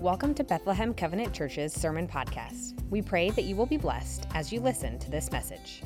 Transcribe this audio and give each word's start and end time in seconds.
Welcome 0.00 0.34
to 0.34 0.44
Bethlehem 0.44 0.92
Covenant 0.92 1.32
Church's 1.32 1.72
Sermon 1.72 2.06
Podcast. 2.06 2.78
We 2.90 3.00
pray 3.00 3.30
that 3.30 3.44
you 3.44 3.56
will 3.56 3.64
be 3.64 3.78
blessed 3.78 4.26
as 4.34 4.52
you 4.52 4.60
listen 4.60 4.98
to 4.98 5.10
this 5.10 5.32
message. 5.32 5.82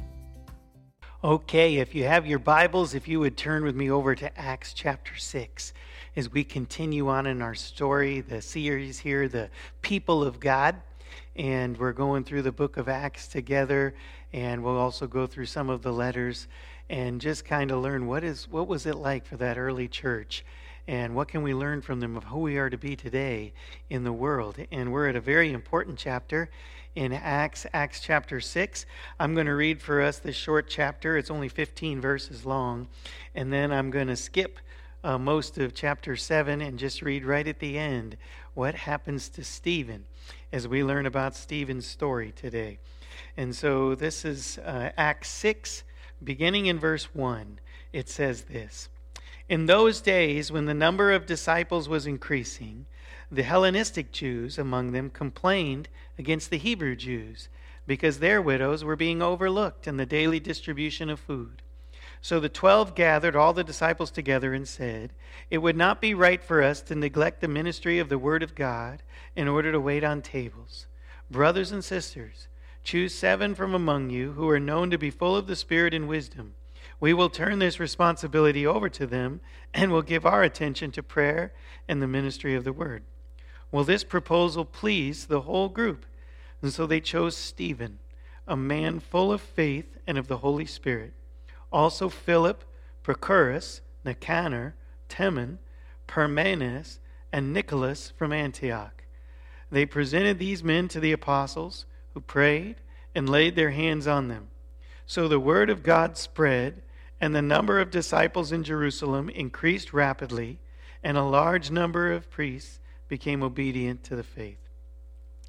Okay, 1.22 1.76
if 1.76 1.94
you 1.94 2.04
have 2.04 2.26
your 2.26 2.40
Bibles, 2.40 2.94
if 2.94 3.06
you 3.06 3.20
would 3.20 3.36
turn 3.36 3.62
with 3.62 3.76
me 3.76 3.88
over 3.88 4.16
to 4.16 4.36
Acts 4.36 4.72
chapter 4.72 5.14
6 5.14 5.72
as 6.16 6.28
we 6.28 6.42
continue 6.42 7.08
on 7.08 7.28
in 7.28 7.40
our 7.40 7.54
story, 7.54 8.20
the 8.20 8.42
series 8.42 8.98
here, 8.98 9.28
The 9.28 9.48
People 9.80 10.24
of 10.24 10.40
God. 10.40 10.82
And 11.36 11.78
we're 11.78 11.92
going 11.92 12.24
through 12.24 12.42
the 12.42 12.52
book 12.52 12.78
of 12.78 12.88
Acts 12.88 13.28
together, 13.28 13.94
and 14.32 14.64
we'll 14.64 14.76
also 14.76 15.06
go 15.06 15.28
through 15.28 15.46
some 15.46 15.70
of 15.70 15.82
the 15.82 15.92
letters 15.92 16.48
and 16.88 17.20
just 17.20 17.44
kind 17.44 17.70
of 17.70 17.80
learn 17.80 18.08
what 18.08 18.24
is 18.24 18.48
what 18.48 18.66
was 18.66 18.86
it 18.86 18.96
like 18.96 19.24
for 19.24 19.36
that 19.36 19.56
early 19.56 19.86
church 19.86 20.44
and 20.90 21.14
what 21.14 21.28
can 21.28 21.44
we 21.44 21.54
learn 21.54 21.80
from 21.80 22.00
them 22.00 22.16
of 22.16 22.24
who 22.24 22.40
we 22.40 22.58
are 22.58 22.68
to 22.68 22.76
be 22.76 22.96
today 22.96 23.52
in 23.88 24.02
the 24.02 24.12
world. 24.12 24.56
And 24.72 24.92
we're 24.92 25.08
at 25.08 25.14
a 25.14 25.20
very 25.20 25.52
important 25.52 25.96
chapter 25.96 26.50
in 26.96 27.12
Acts, 27.12 27.64
Acts 27.72 28.00
chapter 28.00 28.40
6. 28.40 28.86
I'm 29.20 29.32
going 29.34 29.46
to 29.46 29.54
read 29.54 29.80
for 29.80 30.02
us 30.02 30.18
this 30.18 30.34
short 30.34 30.68
chapter. 30.68 31.16
It's 31.16 31.30
only 31.30 31.48
15 31.48 32.00
verses 32.00 32.44
long. 32.44 32.88
And 33.36 33.52
then 33.52 33.70
I'm 33.70 33.92
going 33.92 34.08
to 34.08 34.16
skip 34.16 34.58
uh, 35.04 35.16
most 35.16 35.58
of 35.58 35.74
chapter 35.74 36.16
7 36.16 36.60
and 36.60 36.76
just 36.76 37.02
read 37.02 37.24
right 37.24 37.46
at 37.46 37.60
the 37.60 37.78
end 37.78 38.16
what 38.54 38.74
happens 38.74 39.28
to 39.28 39.44
Stephen 39.44 40.06
as 40.52 40.66
we 40.66 40.82
learn 40.82 41.06
about 41.06 41.36
Stephen's 41.36 41.86
story 41.86 42.32
today. 42.32 42.80
And 43.36 43.54
so 43.54 43.94
this 43.94 44.24
is 44.24 44.58
uh, 44.58 44.90
Acts 44.96 45.30
6, 45.30 45.84
beginning 46.24 46.66
in 46.66 46.80
verse 46.80 47.14
1. 47.14 47.60
It 47.92 48.08
says 48.08 48.42
this. 48.42 48.88
In 49.50 49.66
those 49.66 50.00
days, 50.00 50.52
when 50.52 50.66
the 50.66 50.74
number 50.74 51.10
of 51.10 51.26
disciples 51.26 51.88
was 51.88 52.06
increasing, 52.06 52.86
the 53.32 53.42
Hellenistic 53.42 54.12
Jews 54.12 54.58
among 54.58 54.92
them 54.92 55.10
complained 55.10 55.88
against 56.16 56.50
the 56.50 56.56
Hebrew 56.56 56.94
Jews 56.94 57.48
because 57.84 58.20
their 58.20 58.40
widows 58.40 58.84
were 58.84 58.94
being 58.94 59.20
overlooked 59.20 59.88
in 59.88 59.96
the 59.96 60.06
daily 60.06 60.38
distribution 60.38 61.10
of 61.10 61.18
food. 61.18 61.62
So 62.22 62.38
the 62.38 62.48
twelve 62.48 62.94
gathered 62.94 63.34
all 63.34 63.52
the 63.52 63.64
disciples 63.64 64.12
together 64.12 64.54
and 64.54 64.68
said, 64.68 65.12
It 65.50 65.58
would 65.58 65.76
not 65.76 66.00
be 66.00 66.14
right 66.14 66.44
for 66.44 66.62
us 66.62 66.80
to 66.82 66.94
neglect 66.94 67.40
the 67.40 67.48
ministry 67.48 67.98
of 67.98 68.08
the 68.08 68.20
Word 68.20 68.44
of 68.44 68.54
God 68.54 69.02
in 69.34 69.48
order 69.48 69.72
to 69.72 69.80
wait 69.80 70.04
on 70.04 70.22
tables. 70.22 70.86
Brothers 71.28 71.72
and 71.72 71.84
sisters, 71.84 72.46
choose 72.84 73.16
seven 73.16 73.56
from 73.56 73.74
among 73.74 74.10
you 74.10 74.30
who 74.30 74.48
are 74.48 74.60
known 74.60 74.92
to 74.92 74.96
be 74.98 75.10
full 75.10 75.34
of 75.34 75.48
the 75.48 75.56
Spirit 75.56 75.92
and 75.92 76.06
wisdom 76.06 76.54
we 77.00 77.14
will 77.14 77.30
turn 77.30 77.58
this 77.58 77.80
responsibility 77.80 78.66
over 78.66 78.88
to 78.90 79.06
them 79.06 79.40
and 79.72 79.90
will 79.90 80.02
give 80.02 80.26
our 80.26 80.42
attention 80.42 80.92
to 80.92 81.02
prayer 81.02 81.52
and 81.88 82.00
the 82.00 82.06
ministry 82.06 82.54
of 82.54 82.64
the 82.64 82.72
word. 82.72 83.02
Will 83.72 83.84
this 83.84 84.04
proposal 84.04 84.64
please 84.64 85.26
the 85.26 85.42
whole 85.42 85.68
group, 85.68 86.04
and 86.60 86.72
so 86.72 86.86
they 86.86 87.00
chose 87.00 87.36
Stephen, 87.36 87.98
a 88.46 88.56
man 88.56 89.00
full 89.00 89.32
of 89.32 89.40
faith 89.40 89.96
and 90.06 90.18
of 90.18 90.28
the 90.28 90.38
Holy 90.38 90.66
Spirit. 90.66 91.14
Also 91.72 92.08
Philip, 92.08 92.64
Prochorus, 93.02 93.80
Nicanor, 94.04 94.74
Timon, 95.08 95.58
Parmenas, 96.06 96.98
and 97.32 97.52
Nicholas 97.52 98.12
from 98.16 98.32
Antioch. 98.32 99.04
They 99.70 99.86
presented 99.86 100.38
these 100.38 100.64
men 100.64 100.88
to 100.88 101.00
the 101.00 101.12
apostles, 101.12 101.86
who 102.12 102.20
prayed 102.20 102.76
and 103.14 103.28
laid 103.28 103.54
their 103.54 103.70
hands 103.70 104.06
on 104.06 104.28
them. 104.28 104.48
So 105.06 105.28
the 105.28 105.40
word 105.40 105.70
of 105.70 105.82
God 105.82 106.16
spread 106.16 106.82
and 107.20 107.34
the 107.34 107.42
number 107.42 107.78
of 107.78 107.90
disciples 107.90 108.50
in 108.50 108.64
Jerusalem 108.64 109.28
increased 109.28 109.92
rapidly, 109.92 110.58
and 111.02 111.16
a 111.16 111.22
large 111.22 111.70
number 111.70 112.10
of 112.12 112.30
priests 112.30 112.80
became 113.08 113.42
obedient 113.42 114.02
to 114.04 114.16
the 114.16 114.22
faith. 114.22 114.58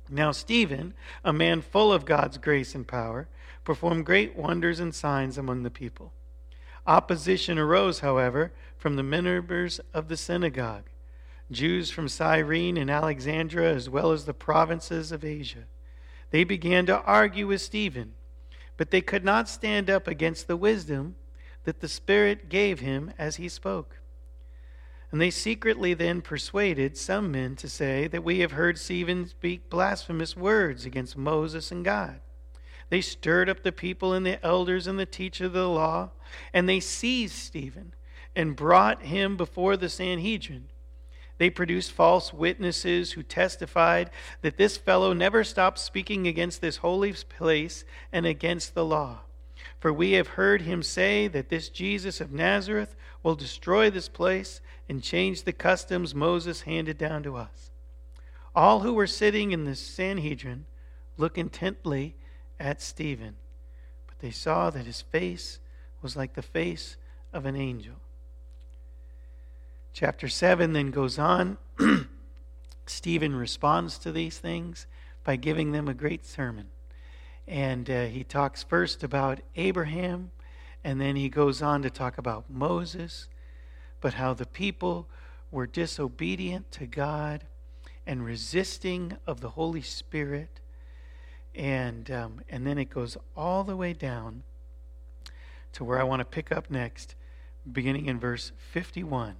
Now, 0.09 0.31
Stephen, 0.31 0.93
a 1.23 1.31
man 1.31 1.61
full 1.61 1.93
of 1.93 2.05
God's 2.05 2.37
grace 2.37 2.75
and 2.75 2.85
power, 2.85 3.29
performed 3.63 4.05
great 4.05 4.35
wonders 4.35 4.79
and 4.79 4.93
signs 4.93 5.37
among 5.37 5.63
the 5.63 5.71
people. 5.71 6.11
Opposition 6.85 7.57
arose, 7.57 7.99
however, 7.99 8.51
from 8.77 8.95
the 8.95 9.03
members 9.03 9.79
of 9.93 10.09
the 10.09 10.17
synagogue, 10.17 10.89
Jews 11.51 11.91
from 11.91 12.09
Cyrene 12.09 12.77
and 12.77 12.89
Alexandria, 12.89 13.73
as 13.73 13.89
well 13.89 14.11
as 14.11 14.25
the 14.25 14.33
provinces 14.33 15.11
of 15.11 15.23
Asia. 15.23 15.65
They 16.31 16.43
began 16.43 16.85
to 16.87 17.01
argue 17.01 17.47
with 17.47 17.61
Stephen, 17.61 18.13
but 18.77 18.89
they 18.89 19.01
could 19.01 19.23
not 19.23 19.47
stand 19.47 19.89
up 19.89 20.07
against 20.07 20.47
the 20.47 20.57
wisdom 20.57 21.15
that 21.63 21.79
the 21.79 21.87
Spirit 21.87 22.49
gave 22.49 22.79
him 22.79 23.13
as 23.17 23.35
he 23.35 23.47
spoke. 23.49 23.97
And 25.11 25.19
they 25.19 25.29
secretly 25.29 25.93
then 25.93 26.21
persuaded 26.21 26.97
some 26.97 27.31
men 27.31 27.55
to 27.57 27.67
say 27.67 28.07
that 28.07 28.23
we 28.23 28.39
have 28.39 28.53
heard 28.53 28.77
Stephen 28.77 29.27
speak 29.27 29.69
blasphemous 29.69 30.37
words 30.37 30.85
against 30.85 31.17
Moses 31.17 31.71
and 31.71 31.83
God. 31.83 32.21
They 32.89 33.01
stirred 33.01 33.49
up 33.49 33.63
the 33.63 33.71
people 33.71 34.13
and 34.13 34.25
the 34.25 34.43
elders 34.45 34.87
and 34.87 34.97
the 34.97 35.05
teacher 35.05 35.45
of 35.45 35.53
the 35.53 35.67
law, 35.67 36.11
and 36.53 36.67
they 36.67 36.79
seized 36.79 37.35
Stephen 37.35 37.93
and 38.35 38.55
brought 38.55 39.03
him 39.03 39.35
before 39.35 39.75
the 39.75 39.89
Sanhedrin. 39.89 40.69
They 41.37 41.49
produced 41.49 41.91
false 41.91 42.33
witnesses 42.33 43.13
who 43.13 43.23
testified 43.23 44.11
that 44.41 44.57
this 44.57 44.77
fellow 44.77 45.11
never 45.11 45.43
stopped 45.43 45.79
speaking 45.79 46.27
against 46.27 46.61
this 46.61 46.77
holy 46.77 47.13
place 47.13 47.83
and 48.11 48.25
against 48.25 48.75
the 48.75 48.85
law. 48.85 49.21
For 49.79 49.91
we 49.91 50.11
have 50.13 50.29
heard 50.29 50.61
him 50.61 50.83
say 50.83 51.27
that 51.27 51.49
this 51.49 51.69
Jesus 51.69 52.21
of 52.21 52.31
Nazareth 52.31 52.95
will 53.23 53.35
destroy 53.35 53.89
this 53.89 54.09
place 54.09 54.61
and 54.87 55.03
change 55.03 55.43
the 55.43 55.53
customs 55.53 56.15
Moses 56.15 56.61
handed 56.61 56.97
down 56.97 57.23
to 57.23 57.35
us. 57.35 57.71
All 58.55 58.81
who 58.81 58.93
were 58.93 59.07
sitting 59.07 59.51
in 59.51 59.63
the 59.63 59.75
Sanhedrin 59.75 60.65
looked 61.17 61.37
intently 61.37 62.15
at 62.59 62.81
Stephen, 62.81 63.35
but 64.07 64.19
they 64.19 64.31
saw 64.31 64.69
that 64.69 64.85
his 64.85 65.01
face 65.01 65.59
was 66.01 66.15
like 66.15 66.33
the 66.33 66.41
face 66.41 66.97
of 67.31 67.45
an 67.45 67.55
angel. 67.55 67.95
Chapter 69.93 70.27
7 70.27 70.73
then 70.73 70.91
goes 70.91 71.19
on. 71.19 71.57
Stephen 72.85 73.35
responds 73.35 73.97
to 73.99 74.11
these 74.11 74.37
things 74.37 74.87
by 75.23 75.35
giving 75.35 75.71
them 75.71 75.87
a 75.87 75.93
great 75.93 76.25
sermon. 76.25 76.67
And 77.51 77.89
uh, 77.89 78.05
he 78.05 78.23
talks 78.23 78.63
first 78.63 79.03
about 79.03 79.41
Abraham, 79.57 80.31
and 80.85 81.01
then 81.01 81.17
he 81.17 81.27
goes 81.27 81.61
on 81.61 81.81
to 81.81 81.89
talk 81.89 82.17
about 82.17 82.49
Moses, 82.49 83.27
but 83.99 84.13
how 84.13 84.33
the 84.33 84.45
people 84.45 85.09
were 85.51 85.67
disobedient 85.67 86.71
to 86.71 86.85
God 86.85 87.43
and 88.07 88.23
resisting 88.23 89.17
of 89.27 89.41
the 89.41 89.49
Holy 89.49 89.81
Spirit. 89.81 90.61
And, 91.53 92.09
um, 92.09 92.39
and 92.47 92.65
then 92.65 92.77
it 92.77 92.89
goes 92.89 93.17
all 93.35 93.65
the 93.65 93.75
way 93.75 93.91
down 93.91 94.43
to 95.73 95.83
where 95.83 95.99
I 95.99 96.05
want 96.05 96.21
to 96.21 96.25
pick 96.25 96.53
up 96.53 96.71
next, 96.71 97.15
beginning 97.69 98.05
in 98.05 98.17
verse 98.17 98.53
51, 98.71 99.35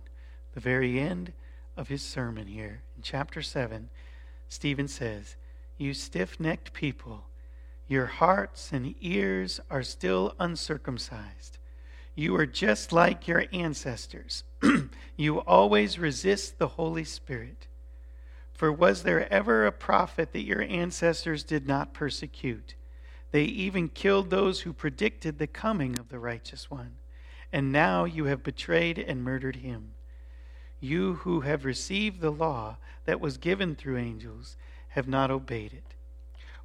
the 0.54 0.60
very 0.60 1.00
end 1.00 1.32
of 1.78 1.88
his 1.88 2.02
sermon 2.02 2.48
here. 2.48 2.82
In 2.98 3.04
chapter 3.04 3.42
7, 3.42 3.88
Stephen 4.50 4.90
says, 4.90 5.38
You 5.78 5.94
stiff 5.94 6.42
necked 6.42 6.74
people, 6.74 7.24
your 7.88 8.06
hearts 8.06 8.72
and 8.72 8.96
ears 9.02 9.60
are 9.70 9.84
still 9.84 10.34
uncircumcised. 10.40 11.58
You 12.16 12.36
are 12.36 12.46
just 12.46 12.92
like 12.92 13.28
your 13.28 13.46
ancestors. 13.52 14.44
you 15.18 15.40
always 15.40 15.98
resist 15.98 16.58
the 16.58 16.70
Holy 16.70 17.04
Spirit. 17.04 17.68
For 18.54 18.72
was 18.72 19.04
there 19.04 19.32
ever 19.32 19.66
a 19.66 19.72
prophet 19.72 20.34
that 20.34 20.44
your 20.44 20.62
ancestors 20.62 21.44
did 21.44 21.68
not 21.68 21.94
persecute? 21.94 22.76
They 23.32 23.44
even 23.44 23.90
killed 23.90 24.30
those 24.30 24.62
who 24.62 24.74
predicted 24.74 25.40
the 25.40 25.48
coming 25.48 25.98
of 25.98 26.10
the 26.10 26.20
righteous 26.20 26.70
one. 26.70 26.98
And 27.52 27.72
now 27.72 28.06
you 28.06 28.26
have 28.26 28.44
betrayed 28.44 29.00
and 29.00 29.24
murdered 29.24 29.58
him. 29.58 29.94
You 30.80 31.16
who 31.16 31.42
have 31.42 31.66
received 31.66 32.22
the 32.22 32.32
law 32.32 32.78
that 33.06 33.22
was 33.22 33.38
given 33.38 33.76
through 33.76 33.98
angels 33.98 34.58
have 34.90 35.08
not 35.08 35.32
obeyed 35.32 35.74
it. 35.74 35.91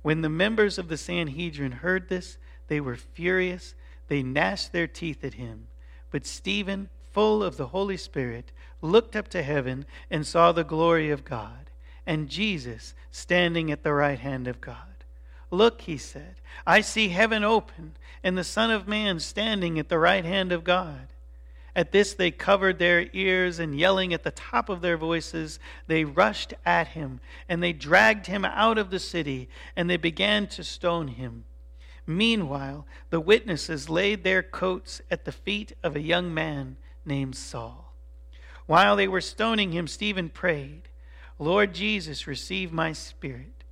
When 0.03 0.23
the 0.23 0.29
members 0.29 0.79
of 0.79 0.89
the 0.89 0.97
Sanhedrin 0.97 1.73
heard 1.73 2.09
this, 2.09 2.39
they 2.69 2.81
were 2.81 2.97
furious. 2.97 3.75
They 4.09 4.23
gnashed 4.23 4.73
their 4.73 4.87
teeth 4.87 5.25
at 5.25 5.35
him. 5.35 5.69
But 6.11 6.27
Stephen, 6.27 6.89
full 7.13 7.43
of 7.43 7.57
the 7.57 7.69
Holy 7.69 7.97
Spirit, 7.97 8.53
looked 8.81 9.17
up 9.17 9.29
to 9.29 9.43
heaven 9.43 9.87
and 10.11 10.27
saw 10.27 10.53
the 10.53 10.65
glory 10.65 11.11
of 11.11 11.25
God, 11.25 11.71
and 12.07 12.29
Jesus 12.29 12.95
standing 13.11 13.71
at 13.71 13.83
the 13.83 13.93
right 13.93 14.19
hand 14.19 14.47
of 14.47 14.61
God. 14.61 15.05
Look, 15.51 15.83
he 15.83 15.97
said, 15.97 16.37
I 16.67 16.81
see 16.81 17.09
heaven 17.09 17.45
open, 17.45 17.97
and 18.23 18.37
the 18.37 18.45
Son 18.45 18.71
of 18.71 18.89
Man 18.89 19.21
standing 19.21 19.79
at 19.79 19.89
the 19.89 19.99
right 19.99 20.25
hand 20.25 20.53
of 20.53 20.65
God. 20.65 21.09
At 21.77 21.93
this, 21.93 22.15
they 22.15 22.31
covered 22.31 22.79
their 22.79 23.07
ears, 23.13 23.59
and 23.59 23.79
yelling 23.79 24.15
at 24.15 24.25
the 24.25 24.31
top 24.31 24.71
of 24.71 24.81
their 24.81 24.97
voices, 24.97 25.61
they 25.87 26.05
rushed 26.05 26.55
at 26.65 26.89
him, 26.89 27.21
and 27.51 27.63
they 27.63 27.75
dragged 27.75 28.27
him 28.27 28.47
out 28.47 28.79
of 28.79 28.89
the 28.89 28.99
city, 28.99 29.51
and 29.77 29.89
they 29.89 29.99
began 29.99 30.47
to 30.49 30.65
stone 30.65 31.07
him. 31.09 31.45
Meanwhile, 32.07 32.87
the 33.11 33.21
witnesses 33.21 33.91
laid 33.91 34.25
their 34.25 34.43
coats 34.43 35.03
at 35.11 35.27
the 35.27 35.33
feet 35.33 35.75
of 35.83 35.95
a 35.95 36.01
young 36.01 36.33
man 36.33 36.79
named 37.05 37.37
Saul. 37.37 37.93
While 38.65 38.97
they 38.97 39.07
were 39.07 39.21
stoning 39.21 39.73
him, 39.73 39.87
Stephen 39.87 40.31
prayed, 40.31 40.89
Lord 41.39 41.75
Jesus, 41.75 42.27
receive 42.27 42.73
my 42.73 42.93
spirit. 42.93 43.65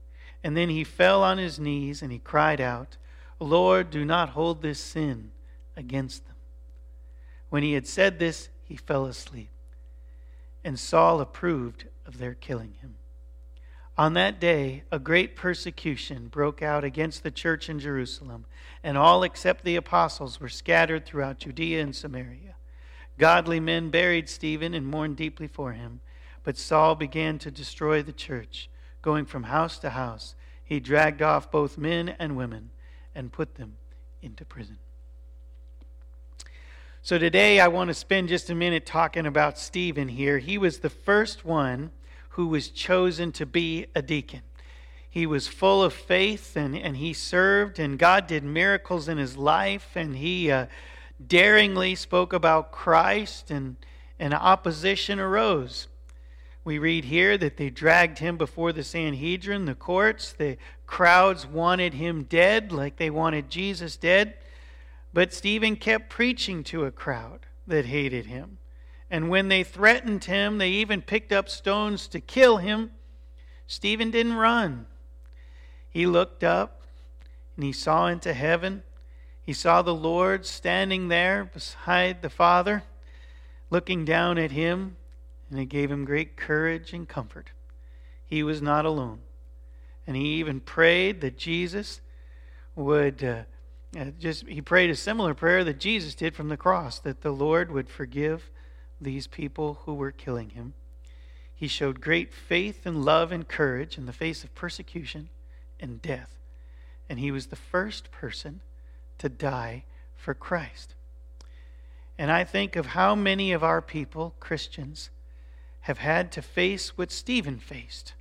And 0.43 0.55
then 0.55 0.69
he 0.69 0.85
fell 0.85 1.23
on 1.23 1.39
his 1.39 1.59
knees 1.59 2.03
and 2.03 2.13
he 2.13 2.19
cried 2.19 2.61
out, 2.61 2.99
Lord, 3.41 3.89
do 3.89 4.05
not 4.05 4.31
hold 4.31 4.61
this 4.61 4.79
sin 4.79 5.31
against 5.75 6.27
them. 6.27 6.34
When 7.55 7.63
he 7.63 7.75
had 7.75 7.87
said 7.87 8.19
this, 8.19 8.49
he 8.65 8.75
fell 8.75 9.07
asleep. 9.07 9.51
And 10.65 10.77
Saul 10.77 11.21
approved 11.21 11.87
of 12.05 12.19
their 12.19 12.35
killing 12.35 12.73
him. 12.81 12.97
On 13.97 14.15
that 14.15 14.41
day, 14.41 14.83
a 14.91 14.99
great 14.99 15.37
persecution 15.37 16.27
broke 16.27 16.63
out 16.63 16.83
against 16.83 17.23
the 17.23 17.31
church 17.31 17.69
in 17.69 17.79
Jerusalem, 17.79 18.47
and 18.83 18.99
all 18.99 19.23
except 19.23 19.63
the 19.63 19.77
apostles 19.77 20.41
were 20.41 20.49
scattered 20.49 21.07
throughout 21.07 21.39
Judea 21.39 21.81
and 21.81 21.95
Samaria. 21.95 22.57
Godly 23.19 23.61
men 23.61 23.89
buried 23.89 24.29
Stephen 24.29 24.75
and 24.75 24.85
mourned 24.85 25.17
deeply 25.17 25.47
for 25.47 25.75
him, 25.75 26.01
but 26.43 26.59
Saul 26.59 26.97
began 26.97 27.39
to 27.39 27.53
destroy 27.53 28.03
the 28.03 28.13
church. 28.13 28.69
Going 29.01 29.27
from 29.27 29.45
house 29.45 29.79
to 29.79 29.91
house, 29.91 30.35
he 30.65 30.81
dragged 30.81 31.23
off 31.23 31.53
both 31.53 31.79
men 31.79 32.17
and 32.19 32.37
women 32.37 32.71
and 33.15 33.31
put 33.31 33.55
them 33.55 33.77
into 34.23 34.45
prison. 34.45 34.79
So 37.05 37.19
today 37.19 37.61
I 37.61 37.69
want 37.69 37.89
to 37.89 37.95
spend 37.95 38.31
just 38.31 38.49
a 38.49 38.55
minute 38.55 38.87
talking 38.87 39.27
about 39.27 39.59
Stephen 39.59 40.09
here. 40.09 40.39
He 40.39 40.57
was 40.57 40.79
the 40.79 40.89
first 40.89 41.45
one 41.45 41.91
who 42.31 42.47
was 42.47 42.71
chosen 42.71 43.31
to 43.33 43.45
be 43.45 43.89
a 43.95 44.01
deacon. 44.01 44.41
He 45.11 45.27
was 45.27 45.47
full 45.47 45.83
of 45.83 45.93
faith 45.93 46.57
and, 46.57 46.75
and 46.75 46.97
he 46.97 47.13
served, 47.13 47.79
and 47.79 47.99
God 47.99 48.27
did 48.27 48.43
miracles 48.43 49.07
in 49.07 49.19
his 49.19 49.37
life, 49.37 49.91
and 49.95 50.17
he 50.17 50.51
uh, 50.51 50.65
daringly 51.25 51.95
spoke 51.95 52.33
about 52.33 52.73
Christ, 52.73 53.51
and, 53.51 53.77
and 54.19 54.33
opposition 54.33 55.21
arose. 55.21 55.89
We 56.65 56.79
read 56.79 57.05
here 57.05 57.37
that 57.37 57.59
they 57.59 57.69
dragged 57.69 58.21
him 58.21 58.39
before 58.39 58.73
the 58.73 58.83
Sanhedrin, 58.83 59.67
the 59.67 59.75
courts. 59.75 60.33
The 60.33 60.57
crowds 60.87 61.47
wanted 61.47 61.93
him 61.93 62.23
dead 62.23 62.73
like 62.73 62.97
they 62.97 63.11
wanted 63.11 63.51
Jesus 63.51 63.99
dead. 63.99 64.39
But 65.15 65.33
Stephen 65.33 65.77
kept 65.77 66.11
preaching 66.11 66.65
to 66.65 66.85
a 66.85 66.91
crowd 66.91 67.47
that 67.69 67.87
hated 67.87 68.27
him. 68.27 68.59
And 69.09 69.29
when 69.29 69.47
they 69.47 69.63
threatened 69.63 70.25
him, 70.25 70.59
they 70.59 70.71
even 70.71 71.03
picked 71.03 71.33
up 71.33 71.49
stones 71.49 72.09
to 72.09 72.21
kill 72.21 72.57
him. 72.57 72.91
Stephen 73.69 74.11
didn't 74.11 74.35
run. 74.35 74.87
He 75.89 76.05
looked 76.05 76.43
up 76.43 76.83
and 77.55 77.65
he 77.65 77.73
saw 77.73 78.09
into 78.09 78.35
heaven. 78.35 78.83
He 79.41 79.53
saw 79.53 79.83
the 79.83 79.95
Lord 79.95 80.45
standing 80.45 81.07
there 81.07 81.45
beside 81.45 82.21
the 82.21 82.29
Father, 82.31 82.83
looking 83.71 84.05
down 84.05 84.37
at 84.37 84.51
him, 84.51 84.97
and 85.49 85.61
it 85.61 85.67
gave 85.67 85.93
him 85.93 86.05
great 86.05 86.37
courage 86.37 86.93
and 86.93 87.09
comfort. 87.09 87.51
He 88.27 88.43
was 88.43 88.61
not 88.61 88.85
alone. 88.85 89.21
And 90.09 90.17
he 90.17 90.35
even 90.35 90.59
prayed 90.59 91.21
that 91.21 91.39
Jesus 91.39 92.01
would 92.75 93.23
uh, 93.23 93.43
just, 94.19 94.47
he 94.49 94.61
prayed 94.61 94.91
a 94.91 94.97
similar 94.97 95.35
prayer 95.35 95.65
that 95.65 95.79
Jesus 95.79 96.15
did 96.15 96.35
from 96.35 96.49
the 96.49 96.57
cross, 96.57 96.99
that 97.01 97.23
the 97.23 97.31
Lord 97.31 97.71
would 97.71 97.89
forgive 97.89 98.51
these 99.01 99.27
people 99.27 99.81
who 99.85 99.95
were 99.95 100.11
killing 100.11 100.51
him. 100.51 100.75
He 101.55 101.69
showed 101.69 102.01
great 102.01 102.33
faith 102.33 102.85
and 102.85 103.05
love 103.05 103.31
and 103.31 103.47
courage 103.47 103.97
in 103.97 104.07
the 104.07 104.13
face 104.13 104.43
of 104.43 104.55
persecution 104.55 105.29
and 105.79 106.03
death. 106.03 106.39
And 107.09 107.19
he 107.19 107.31
was 107.31 107.47
the 107.47 107.57
first 107.57 108.11
person 108.11 108.61
to 109.19 109.29
die 109.29 109.85
for 110.17 110.35
Christ. 110.35 110.95
And 112.19 112.31
I 112.31 112.45
think 112.45 112.77
of 112.77 112.87
how 112.87 113.15
many 113.15 113.53
of 113.53 113.63
our 113.63 113.83
people, 113.83 114.35
Christians, 114.41 115.11
have 115.83 115.99
had 115.99 116.33
to 116.33 116.43
face 116.43 116.97
what 116.97 117.13
Stephen 117.13 117.59
faced 117.59 118.15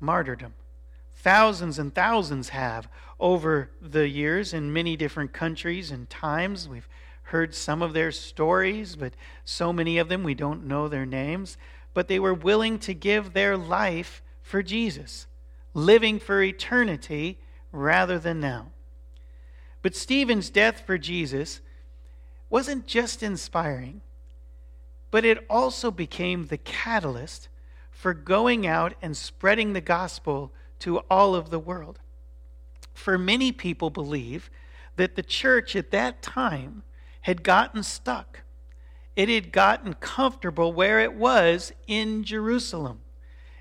martyrdom. 0.00 0.54
Thousands 1.26 1.80
and 1.80 1.92
thousands 1.92 2.50
have 2.50 2.88
over 3.18 3.72
the 3.82 4.08
years 4.08 4.54
in 4.54 4.72
many 4.72 4.96
different 4.96 5.32
countries 5.32 5.90
and 5.90 6.08
times. 6.08 6.68
We've 6.68 6.88
heard 7.22 7.52
some 7.52 7.82
of 7.82 7.94
their 7.94 8.12
stories, 8.12 8.94
but 8.94 9.14
so 9.44 9.72
many 9.72 9.98
of 9.98 10.08
them 10.08 10.22
we 10.22 10.34
don't 10.34 10.68
know 10.68 10.86
their 10.86 11.04
names. 11.04 11.56
But 11.94 12.06
they 12.06 12.20
were 12.20 12.32
willing 12.32 12.78
to 12.78 12.94
give 12.94 13.32
their 13.32 13.56
life 13.56 14.22
for 14.40 14.62
Jesus, 14.62 15.26
living 15.74 16.20
for 16.20 16.40
eternity 16.40 17.40
rather 17.72 18.20
than 18.20 18.38
now. 18.38 18.68
But 19.82 19.96
Stephen's 19.96 20.48
death 20.48 20.84
for 20.86 20.96
Jesus 20.96 21.60
wasn't 22.50 22.86
just 22.86 23.24
inspiring, 23.24 24.00
but 25.10 25.24
it 25.24 25.44
also 25.50 25.90
became 25.90 26.46
the 26.46 26.58
catalyst 26.58 27.48
for 27.90 28.14
going 28.14 28.64
out 28.64 28.94
and 29.02 29.16
spreading 29.16 29.72
the 29.72 29.80
gospel 29.80 30.52
to 30.80 30.98
all 31.10 31.34
of 31.34 31.50
the 31.50 31.58
world. 31.58 31.98
For 32.94 33.18
many 33.18 33.52
people 33.52 33.90
believe 33.90 34.50
that 34.96 35.16
the 35.16 35.22
church 35.22 35.76
at 35.76 35.90
that 35.90 36.22
time 36.22 36.82
had 37.22 37.42
gotten 37.42 37.82
stuck. 37.82 38.40
It 39.14 39.28
had 39.28 39.52
gotten 39.52 39.94
comfortable 39.94 40.72
where 40.72 41.00
it 41.00 41.14
was 41.14 41.72
in 41.86 42.24
Jerusalem. 42.24 43.00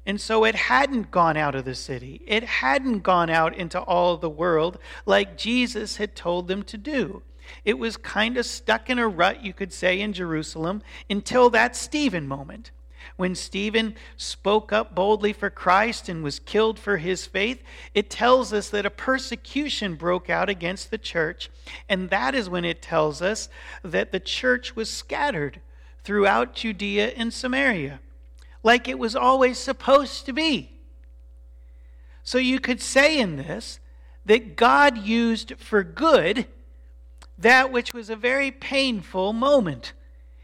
And 0.06 0.22
so 0.22 0.44
it 0.44 0.56
hadn't 0.56 1.10
gone 1.10 1.36
out 1.36 1.56
of 1.56 1.66
the 1.66 1.74
city. 1.74 2.22
It 2.28 2.44
hadn't 2.44 3.00
gone 3.00 3.30
out 3.30 3.56
into 3.56 3.80
all 3.80 4.18
the 4.18 4.30
world 4.30 4.78
like 5.06 5.38
Jesus 5.38 5.98
had 5.98 6.16
told 6.16 6.48
them 6.48 6.64
to 6.64 6.78
do. 6.78 7.24
It 7.64 7.80
was 7.80 7.98
kind 7.98 8.38
of 8.38 8.46
stuck 8.46 8.90
in 8.90 9.00
a 9.00 9.08
rut, 9.08 9.44
you 9.44 9.54
could 9.54 9.74
say, 9.74 10.00
in 10.00 10.14
Jerusalem 10.14 10.82
until 11.10 11.50
that 11.52 11.76
Stephen 11.76 12.28
moment 12.28 12.72
when 13.16 13.36
Stephen 13.36 13.96
spoke 14.18 14.74
up 14.74 14.96
boldly 14.96 15.34
for 15.34 15.50
Christ 15.50 16.10
and 16.10 16.24
was 16.24 16.40
killed 16.40 16.80
for 16.80 16.98
his 16.98 17.26
faith, 17.26 17.62
it 17.94 18.10
tells 18.10 18.52
us 18.54 18.70
that 18.70 18.86
a 18.86 18.90
persecution 18.90 19.96
broke 19.96 20.30
out 20.30 20.50
against 20.50 20.92
the 20.92 20.98
church. 20.98 21.50
And 21.88 22.10
that 22.10 22.36
is 22.36 22.50
when 22.50 22.66
it 22.66 22.82
tells 22.82 23.22
us 23.22 23.50
that 23.84 24.12
the 24.12 24.20
church 24.20 24.76
was 24.76 24.90
scattered 24.90 25.62
throughout 26.04 26.54
Judea 26.54 27.08
and 27.10 27.34
Samaria, 27.34 28.00
like 28.64 28.88
it 28.88 29.00
was 29.00 29.16
always 29.16 29.58
supposed 29.58 30.26
to 30.26 30.34
be. 30.34 30.72
So 32.24 32.38
you 32.38 32.60
could 32.60 32.82
say 32.82 33.20
in 33.20 33.38
this 33.38 33.80
that 34.26 34.56
God 34.56 34.98
used 34.98 35.58
for 35.58 35.84
good 35.84 36.48
that 37.38 37.72
which 37.72 37.94
was 37.94 38.10
a 38.10 38.16
very 38.16 38.50
painful 38.52 39.34
moment. 39.34 39.94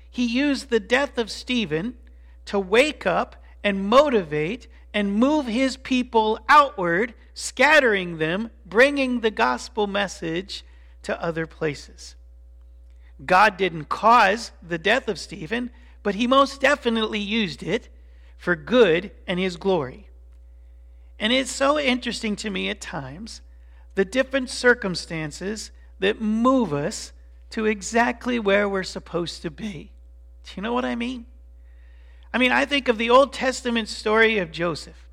He 0.10 0.26
used 0.26 0.70
the 0.70 0.80
death 0.80 1.18
of 1.18 1.32
Stephen 1.32 1.96
to 2.46 2.60
wake 2.60 3.06
up 3.06 3.36
and 3.64 3.86
motivate 3.86 4.68
and 4.94 5.14
move 5.14 5.46
his 5.46 5.78
people 5.78 6.40
outward, 6.50 7.14
scattering 7.34 8.18
them, 8.18 8.52
bringing 8.66 9.20
the 9.20 9.32
gospel 9.32 9.88
message 9.88 10.66
to 11.04 11.22
other 11.22 11.48
places. 11.48 12.16
God 13.26 13.58
didn't 13.58 13.86
cause 13.86 14.52
the 14.62 14.78
death 14.78 15.08
of 15.08 15.20
Stephen, 15.20 15.72
but 16.04 16.16
he 16.16 16.28
most 16.28 16.60
definitely 16.60 17.20
used 17.20 17.64
it 17.64 17.90
for 18.38 18.56
good 18.56 19.12
and 19.28 19.40
his 19.40 19.58
glory. 19.58 20.10
And 21.20 21.32
it's 21.32 21.52
so 21.52 21.80
interesting 21.80 22.36
to 22.38 22.50
me 22.50 22.70
at 22.70 22.82
times 22.82 23.42
the 23.94 24.06
different 24.06 24.50
circumstances 24.50 25.72
that 26.00 26.20
move 26.20 26.74
us 26.74 27.14
to 27.52 27.66
exactly 27.66 28.40
where 28.40 28.68
we're 28.68 28.84
supposed 28.84 29.42
to 29.44 29.52
be. 29.52 29.92
Do 30.44 30.54
you 30.56 30.64
know 30.64 30.74
what 30.74 30.86
I 30.86 30.96
mean? 30.96 31.26
I 32.34 32.38
mean, 32.38 32.52
I 32.52 32.66
think 32.66 32.88
of 32.88 32.98
the 32.98 33.10
Old 33.10 33.34
Testament 33.34 33.90
story 33.90 34.38
of 34.38 34.52
Joseph. 34.52 35.08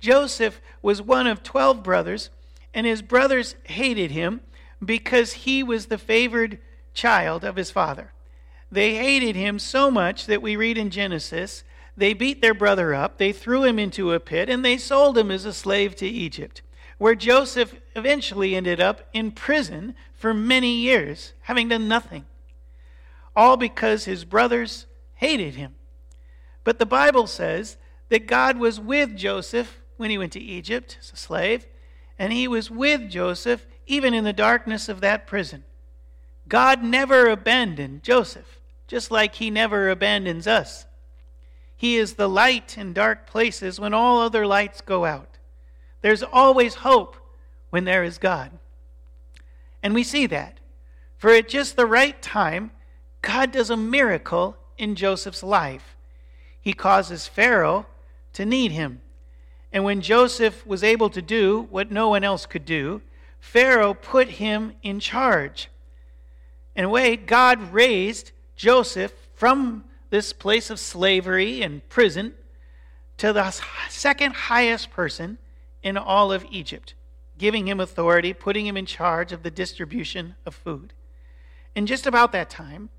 Joseph 0.00 0.60
was 0.80 1.02
one 1.02 1.26
of 1.26 1.42
12 1.42 1.82
brothers, 1.82 2.30
and 2.74 2.86
his 2.86 3.02
brothers 3.02 3.54
hated 3.64 4.10
him 4.10 4.40
because 4.84 5.32
he 5.32 5.62
was 5.62 5.86
the 5.86 5.98
favored 5.98 6.58
child 6.94 7.44
of 7.44 7.56
his 7.56 7.70
father. 7.70 8.12
They 8.70 8.94
hated 8.94 9.36
him 9.36 9.58
so 9.58 9.90
much 9.90 10.26
that 10.26 10.42
we 10.42 10.56
read 10.56 10.78
in 10.78 10.90
Genesis, 10.90 11.62
they 11.96 12.14
beat 12.14 12.40
their 12.40 12.54
brother 12.54 12.94
up, 12.94 13.18
they 13.18 13.32
threw 13.32 13.64
him 13.64 13.78
into 13.78 14.12
a 14.12 14.20
pit, 14.20 14.48
and 14.48 14.64
they 14.64 14.78
sold 14.78 15.18
him 15.18 15.30
as 15.30 15.44
a 15.44 15.52
slave 15.52 15.94
to 15.96 16.06
Egypt, 16.06 16.62
where 16.96 17.14
Joseph 17.14 17.74
eventually 17.94 18.54
ended 18.54 18.80
up 18.80 19.08
in 19.12 19.30
prison 19.30 19.94
for 20.14 20.32
many 20.32 20.74
years, 20.74 21.34
having 21.42 21.68
done 21.68 21.86
nothing. 21.86 22.24
All 23.36 23.56
because 23.56 24.04
his 24.04 24.24
brothers 24.24 24.86
hated 25.16 25.54
him. 25.54 25.74
But 26.64 26.78
the 26.78 26.86
Bible 26.86 27.26
says 27.26 27.76
that 28.08 28.26
God 28.26 28.58
was 28.58 28.78
with 28.78 29.16
Joseph 29.16 29.80
when 29.96 30.10
he 30.10 30.18
went 30.18 30.32
to 30.32 30.40
Egypt 30.40 30.98
as 31.00 31.12
a 31.12 31.16
slave, 31.16 31.66
and 32.18 32.32
he 32.32 32.46
was 32.46 32.70
with 32.70 33.08
Joseph 33.10 33.66
even 33.86 34.14
in 34.14 34.24
the 34.24 34.32
darkness 34.32 34.88
of 34.88 35.00
that 35.00 35.26
prison. 35.26 35.64
God 36.48 36.82
never 36.82 37.28
abandoned 37.28 38.02
Joseph, 38.02 38.60
just 38.86 39.10
like 39.10 39.36
he 39.36 39.50
never 39.50 39.90
abandons 39.90 40.46
us. 40.46 40.86
He 41.76 41.96
is 41.96 42.14
the 42.14 42.28
light 42.28 42.78
in 42.78 42.92
dark 42.92 43.26
places 43.26 43.80
when 43.80 43.94
all 43.94 44.20
other 44.20 44.46
lights 44.46 44.80
go 44.80 45.04
out. 45.04 45.38
There's 46.00 46.22
always 46.22 46.76
hope 46.76 47.16
when 47.70 47.84
there 47.84 48.04
is 48.04 48.18
God. 48.18 48.52
And 49.82 49.94
we 49.94 50.04
see 50.04 50.26
that. 50.26 50.58
For 51.16 51.30
at 51.30 51.48
just 51.48 51.76
the 51.76 51.86
right 51.86 52.20
time, 52.20 52.70
God 53.20 53.50
does 53.50 53.70
a 53.70 53.76
miracle 53.76 54.56
in 54.78 54.94
Joseph's 54.94 55.42
life 55.42 55.91
he 56.62 56.72
causes 56.72 57.26
Pharaoh 57.26 57.86
to 58.32 58.46
need 58.46 58.72
him. 58.72 59.02
And 59.72 59.84
when 59.84 60.00
Joseph 60.00 60.66
was 60.66 60.84
able 60.84 61.10
to 61.10 61.20
do 61.20 61.66
what 61.70 61.90
no 61.90 62.08
one 62.08 62.24
else 62.24 62.46
could 62.46 62.64
do, 62.64 63.02
Pharaoh 63.40 63.94
put 63.94 64.28
him 64.28 64.74
in 64.82 65.00
charge. 65.00 65.68
In 66.76 66.84
a 66.84 66.88
way, 66.88 67.16
God 67.16 67.72
raised 67.72 68.30
Joseph 68.54 69.12
from 69.34 69.84
this 70.10 70.32
place 70.32 70.70
of 70.70 70.78
slavery 70.78 71.62
and 71.62 71.86
prison 71.88 72.34
to 73.16 73.32
the 73.32 73.50
second 73.90 74.34
highest 74.34 74.90
person 74.90 75.38
in 75.82 75.96
all 75.96 76.32
of 76.32 76.46
Egypt, 76.50 76.94
giving 77.38 77.66
him 77.66 77.80
authority, 77.80 78.32
putting 78.32 78.66
him 78.66 78.76
in 78.76 78.86
charge 78.86 79.32
of 79.32 79.42
the 79.42 79.50
distribution 79.50 80.36
of 80.46 80.54
food. 80.54 80.92
In 81.74 81.86
just 81.86 82.06
about 82.06 82.32
that 82.32 82.50
time, 82.50 82.90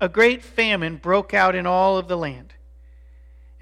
a 0.00 0.08
great 0.08 0.42
famine 0.42 0.96
broke 0.96 1.32
out 1.32 1.54
in 1.54 1.66
all 1.66 1.96
of 1.96 2.08
the 2.08 2.16
land. 2.16 2.54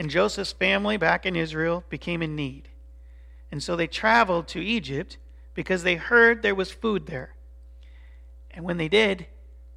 And 0.02 0.10
Joseph's 0.10 0.50
family 0.50 0.96
back 0.96 1.24
in 1.24 1.36
Israel 1.36 1.84
became 1.88 2.22
in 2.22 2.34
need. 2.34 2.68
And 3.52 3.62
so 3.62 3.76
they 3.76 3.86
traveled 3.86 4.48
to 4.48 4.60
Egypt 4.60 5.16
because 5.54 5.84
they 5.84 5.94
heard 5.94 6.42
there 6.42 6.56
was 6.56 6.72
food 6.72 7.06
there. 7.06 7.34
And 8.50 8.64
when 8.64 8.78
they 8.78 8.88
did, 8.88 9.28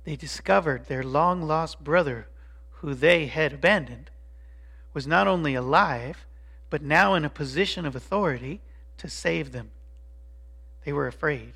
they 0.03 0.15
discovered 0.15 0.87
their 0.87 1.03
long 1.03 1.43
lost 1.43 1.83
brother, 1.83 2.27
who 2.71 2.95
they 2.95 3.27
had 3.27 3.53
abandoned, 3.53 4.09
was 4.95 5.05
not 5.05 5.27
only 5.27 5.53
alive, 5.53 6.25
but 6.71 6.81
now 6.81 7.13
in 7.13 7.23
a 7.23 7.29
position 7.29 7.85
of 7.85 7.95
authority 7.95 8.61
to 8.97 9.07
save 9.07 9.51
them. 9.51 9.69
They 10.85 10.91
were 10.91 11.05
afraid. 11.05 11.53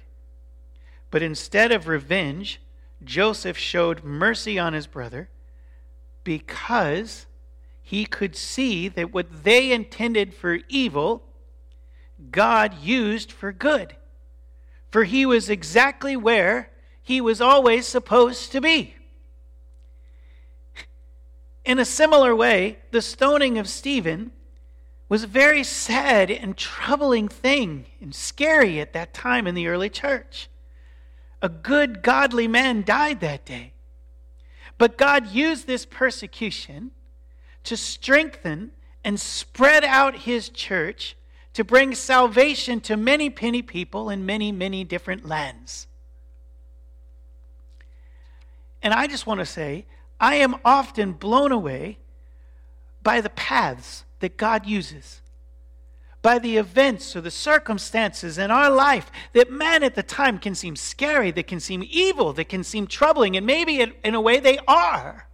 But 1.10 1.24
instead 1.24 1.72
of 1.72 1.88
revenge, 1.88 2.62
Joseph 3.04 3.58
showed 3.58 4.04
mercy 4.04 4.60
on 4.60 4.74
his 4.74 4.86
brother 4.86 5.28
because 6.24 7.26
he 7.90 8.06
could 8.06 8.36
see 8.36 8.88
that 8.88 9.12
what 9.12 9.44
they 9.44 9.72
intended 9.72 10.32
for 10.32 10.60
evil, 10.70 11.24
God 12.30 12.76
used 12.84 13.32
for 13.32 13.52
good. 13.52 13.96
For 14.92 15.06
he 15.06 15.26
was 15.26 15.50
exactly 15.50 16.16
where 16.16 16.70
he 17.02 17.20
was 17.20 17.42
always 17.42 17.88
supposed 17.88 18.52
to 18.52 18.62
be. 18.62 18.94
In 21.66 21.80
a 21.80 21.86
similar 21.86 22.36
way, 22.36 22.78
the 22.92 23.02
stoning 23.02 23.58
of 23.58 23.68
Stephen 23.68 24.34
was 25.08 25.24
a 25.24 25.28
very 25.28 25.64
sad 25.64 26.30
and 26.30 26.56
troubling 26.56 27.28
thing 27.28 27.88
and 28.00 28.14
scary 28.14 28.80
at 28.80 28.94
that 28.94 29.16
time 29.16 29.48
in 29.48 29.56
the 29.56 29.66
early 29.66 29.90
church. 29.90 30.48
A 31.42 31.50
good, 31.50 32.04
godly 32.04 32.48
man 32.48 32.84
died 32.84 33.20
that 33.22 33.46
day. 33.46 33.74
But 34.78 34.96
God 34.96 35.32
used 35.32 35.66
this 35.66 35.88
persecution 35.88 36.92
to 37.70 37.78
strengthen 37.78 38.72
and 39.04 39.20
spread 39.20 39.86
out 39.86 40.16
his 40.16 40.50
church 40.50 41.16
to 41.54 41.64
bring 41.64 41.94
salvation 41.94 42.82
to 42.82 42.98
many, 42.98 43.32
many 43.40 43.62
people 43.62 44.10
in 44.10 44.26
many, 44.26 44.52
many 44.52 44.84
different 44.84 45.24
lands. 45.24 45.86
And 48.82 48.92
I 48.92 49.06
just 49.06 49.28
want 49.28 49.40
to 49.40 49.46
say, 49.46 49.86
I 50.20 50.36
am 50.38 50.56
often 50.66 51.14
blown 51.14 51.52
away 51.52 52.00
by 53.04 53.22
the 53.22 53.30
paths 53.30 54.04
that 54.20 54.36
God 54.36 54.66
uses, 54.66 55.22
by 56.24 56.40
the 56.40 56.58
events 56.58 57.16
or 57.16 57.22
the 57.22 57.30
circumstances 57.30 58.40
in 58.40 58.50
our 58.50 58.72
life 58.72 59.12
that, 59.34 59.52
man, 59.52 59.84
at 59.84 59.94
the 59.94 60.02
time 60.02 60.40
can 60.40 60.56
seem 60.56 60.76
scary, 60.76 61.30
that 61.30 61.46
can 61.46 61.60
seem 61.60 61.84
evil, 61.88 62.34
that 62.34 62.50
can 62.50 62.64
seem 62.64 62.88
troubling, 62.88 63.38
and 63.38 63.46
maybe 63.46 63.80
in 63.80 64.16
a 64.16 64.22
way 64.22 64.40
they 64.40 64.58
are. 64.68 65.29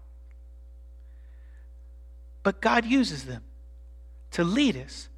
But 2.45 2.61
God 2.61 2.85
uses 2.85 3.25
them 3.25 3.41
to 4.29 4.43
lead 4.43 4.77
us 4.77 5.09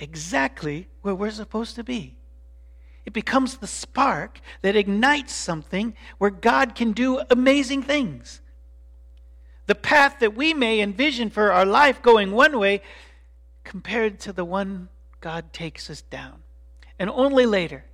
exactly 0.00 0.88
where 1.02 1.14
we're 1.14 1.30
supposed 1.30 1.76
to 1.76 1.84
be. 1.84 2.16
It 3.06 3.12
becomes 3.12 3.58
the 3.58 3.68
spark 3.68 4.40
that 4.62 4.74
ignites 4.74 5.32
something 5.32 5.94
where 6.18 6.28
God 6.28 6.74
can 6.74 6.90
do 6.90 7.22
amazing 7.30 7.84
things. 7.84 8.40
The 9.66 9.76
path 9.76 10.18
that 10.18 10.34
we 10.34 10.54
may 10.54 10.80
envision 10.80 11.30
for 11.30 11.52
our 11.52 11.64
life 11.64 12.02
going 12.02 12.32
one 12.32 12.58
way 12.58 12.82
compared 13.62 14.18
to 14.20 14.32
the 14.32 14.44
one 14.44 14.88
God 15.20 15.52
takes 15.52 15.88
us 15.88 16.02
down. 16.02 16.42
And 16.98 17.08
only 17.08 17.46
later 17.46 17.84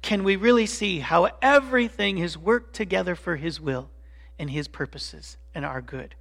can 0.00 0.24
we 0.24 0.36
really 0.36 0.64
see 0.64 1.00
how 1.00 1.28
everything 1.42 2.16
has 2.16 2.38
worked 2.38 2.74
together 2.74 3.14
for 3.14 3.36
His 3.36 3.60
will 3.60 3.90
and 4.38 4.48
His 4.48 4.66
purposes 4.66 5.36
and 5.54 5.66
our 5.66 5.82
good. 5.82 6.14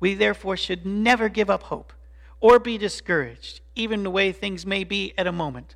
We 0.00 0.14
therefore 0.14 0.56
should 0.56 0.84
never 0.84 1.28
give 1.28 1.50
up 1.50 1.64
hope 1.64 1.92
or 2.40 2.58
be 2.58 2.78
discouraged, 2.78 3.60
even 3.74 4.02
the 4.02 4.10
way 4.10 4.32
things 4.32 4.66
may 4.66 4.84
be 4.84 5.14
at 5.16 5.26
a 5.26 5.32
moment. 5.32 5.74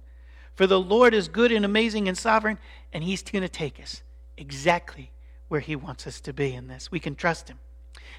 For 0.54 0.66
the 0.66 0.80
Lord 0.80 1.14
is 1.14 1.28
good 1.28 1.52
and 1.52 1.64
amazing 1.64 2.08
and 2.08 2.18
sovereign, 2.18 2.58
and 2.92 3.02
He's 3.02 3.22
going 3.22 3.42
to 3.42 3.48
take 3.48 3.80
us 3.80 4.02
exactly 4.36 5.10
where 5.48 5.60
He 5.60 5.74
wants 5.74 6.06
us 6.06 6.20
to 6.22 6.32
be 6.32 6.52
in 6.52 6.68
this. 6.68 6.90
We 6.90 7.00
can 7.00 7.14
trust 7.14 7.48
Him. 7.48 7.58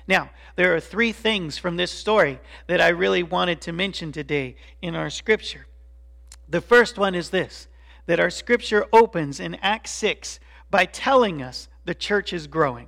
Now, 0.08 0.32
there 0.56 0.76
are 0.76 0.80
three 0.80 1.12
things 1.12 1.58
from 1.58 1.78
this 1.78 1.92
story 1.92 2.40
that 2.68 2.82
I 2.82 2.90
really 2.90 3.24
wanted 3.24 3.62
to 3.62 3.72
mention 3.72 4.12
today 4.12 4.56
in 4.82 4.96
our 4.96 5.10
scripture. 5.10 5.68
The 6.50 6.62
first 6.62 6.98
one 6.98 7.16
is 7.16 7.30
this 7.30 7.68
that 8.08 8.20
our 8.20 8.32
scripture 8.32 8.86
opens 8.92 9.40
in 9.40 9.56
Acts 9.56 9.92
6 9.92 10.40
by 10.72 10.86
telling 10.86 11.42
us 11.42 11.70
the 11.86 11.94
church 11.94 12.34
is 12.34 12.48
growing 12.48 12.88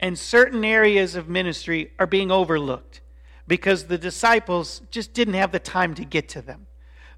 and 0.00 0.18
certain 0.18 0.64
areas 0.64 1.14
of 1.14 1.28
ministry 1.28 1.92
are 1.98 2.06
being 2.06 2.30
overlooked 2.30 3.00
because 3.46 3.84
the 3.84 3.98
disciples 3.98 4.82
just 4.90 5.12
didn't 5.12 5.34
have 5.34 5.52
the 5.52 5.58
time 5.58 5.94
to 5.94 6.04
get 6.04 6.28
to 6.30 6.42
them. 6.42 6.66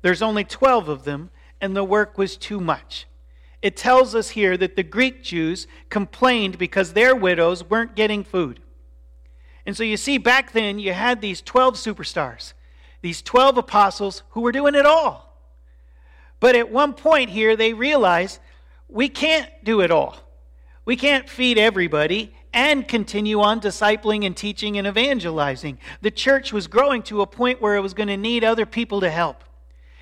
There's 0.02 0.22
only 0.22 0.44
12 0.44 0.88
of 0.88 1.04
them, 1.04 1.30
and 1.60 1.74
the 1.74 1.84
work 1.84 2.18
was 2.18 2.36
too 2.36 2.60
much. 2.60 3.06
It 3.62 3.76
tells 3.76 4.14
us 4.14 4.30
here 4.30 4.56
that 4.56 4.76
the 4.76 4.82
Greek 4.82 5.22
Jews 5.22 5.66
complained 5.88 6.58
because 6.58 6.92
their 6.92 7.16
widows 7.16 7.64
weren't 7.64 7.96
getting 7.96 8.22
food. 8.22 8.60
And 9.64 9.76
so 9.76 9.82
you 9.82 9.96
see, 9.96 10.18
back 10.18 10.52
then, 10.52 10.78
you 10.78 10.92
had 10.92 11.20
these 11.20 11.40
12 11.40 11.74
superstars, 11.74 12.52
these 13.02 13.22
12 13.22 13.58
apostles 13.58 14.22
who 14.30 14.42
were 14.42 14.52
doing 14.52 14.74
it 14.74 14.86
all. 14.86 15.36
But 16.38 16.54
at 16.54 16.70
one 16.70 16.92
point 16.92 17.30
here, 17.30 17.56
they 17.56 17.72
realized 17.72 18.38
we 18.88 19.08
can't 19.08 19.50
do 19.64 19.80
it 19.80 19.90
all. 19.90 20.16
We 20.84 20.94
can't 20.94 21.28
feed 21.28 21.58
everybody 21.58 22.34
and 22.56 22.88
continue 22.88 23.42
on 23.42 23.60
discipling 23.60 24.24
and 24.24 24.34
teaching 24.34 24.78
and 24.78 24.86
evangelizing. 24.86 25.78
The 26.00 26.10
church 26.10 26.54
was 26.54 26.66
growing 26.66 27.02
to 27.02 27.20
a 27.20 27.26
point 27.26 27.60
where 27.60 27.76
it 27.76 27.82
was 27.82 27.92
going 27.92 28.08
to 28.08 28.16
need 28.16 28.42
other 28.42 28.64
people 28.64 28.98
to 29.02 29.10
help. 29.10 29.44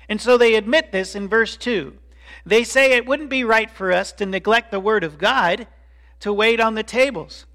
And 0.07 0.21
so 0.21 0.37
they 0.37 0.55
admit 0.55 0.93
this 0.93 1.15
in 1.15 1.27
verse 1.27 1.57
2. 1.57 1.97
They 2.45 2.63
say 2.63 2.93
it 2.93 3.05
wouldn't 3.05 3.29
be 3.29 3.43
right 3.43 3.69
for 3.69 3.91
us 3.91 4.13
to 4.13 4.25
neglect 4.25 4.71
the 4.71 4.79
word 4.79 5.03
of 5.03 5.17
God 5.17 5.67
to 6.21 6.31
wait 6.31 6.61
on 6.61 6.75
the 6.75 6.83
tables. 6.83 7.45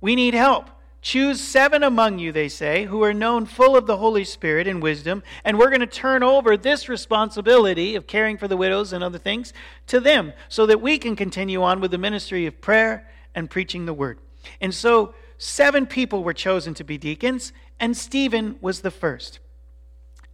We 0.00 0.16
need 0.16 0.34
help. 0.34 0.70
Choose 1.02 1.40
seven 1.40 1.84
among 1.84 2.18
you, 2.18 2.32
they 2.32 2.48
say, 2.48 2.86
who 2.86 3.04
are 3.04 3.14
known 3.14 3.46
full 3.46 3.76
of 3.76 3.86
the 3.86 3.98
Holy 3.98 4.24
Spirit 4.24 4.66
and 4.66 4.82
wisdom, 4.82 5.22
and 5.44 5.56
we're 5.56 5.70
going 5.70 5.80
to 5.80 5.86
turn 5.86 6.24
over 6.24 6.56
this 6.56 6.88
responsibility 6.88 7.94
of 7.94 8.08
caring 8.08 8.36
for 8.36 8.48
the 8.48 8.56
widows 8.56 8.92
and 8.92 9.04
other 9.04 9.18
things 9.18 9.52
to 9.86 10.00
them 10.00 10.32
so 10.48 10.66
that 10.66 10.82
we 10.82 10.98
can 10.98 11.14
continue 11.14 11.62
on 11.62 11.80
with 11.80 11.92
the 11.92 11.98
ministry 11.98 12.46
of 12.46 12.60
prayer 12.60 13.08
and 13.36 13.48
preaching 13.48 13.86
the 13.86 13.94
word. 13.94 14.18
And 14.60 14.74
so 14.74 15.14
seven 15.36 15.86
people 15.86 16.24
were 16.24 16.34
chosen 16.34 16.74
to 16.74 16.84
be 16.84 16.98
deacons, 16.98 17.52
and 17.78 17.96
Stephen 17.96 18.56
was 18.60 18.80
the 18.80 18.90
first. 18.90 19.38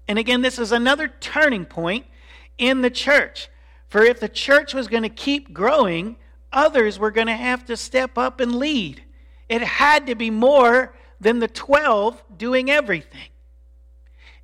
And 0.08 0.18
again, 0.18 0.42
this 0.42 0.58
is 0.58 0.72
another 0.72 1.08
turning 1.08 1.64
point 1.64 2.06
in 2.58 2.82
the 2.82 2.90
church. 2.90 3.48
For 3.88 4.02
if 4.02 4.20
the 4.20 4.28
church 4.28 4.74
was 4.74 4.88
going 4.88 5.02
to 5.02 5.08
keep 5.08 5.52
growing, 5.52 6.16
others 6.52 6.98
were 6.98 7.10
going 7.10 7.26
to 7.26 7.34
have 7.34 7.64
to 7.66 7.76
step 7.76 8.18
up 8.18 8.40
and 8.40 8.56
lead. 8.56 9.02
It 9.48 9.62
had 9.62 10.06
to 10.06 10.14
be 10.14 10.30
more 10.30 10.94
than 11.20 11.38
the 11.38 11.48
12 11.48 12.22
doing 12.36 12.70
everything. 12.70 13.28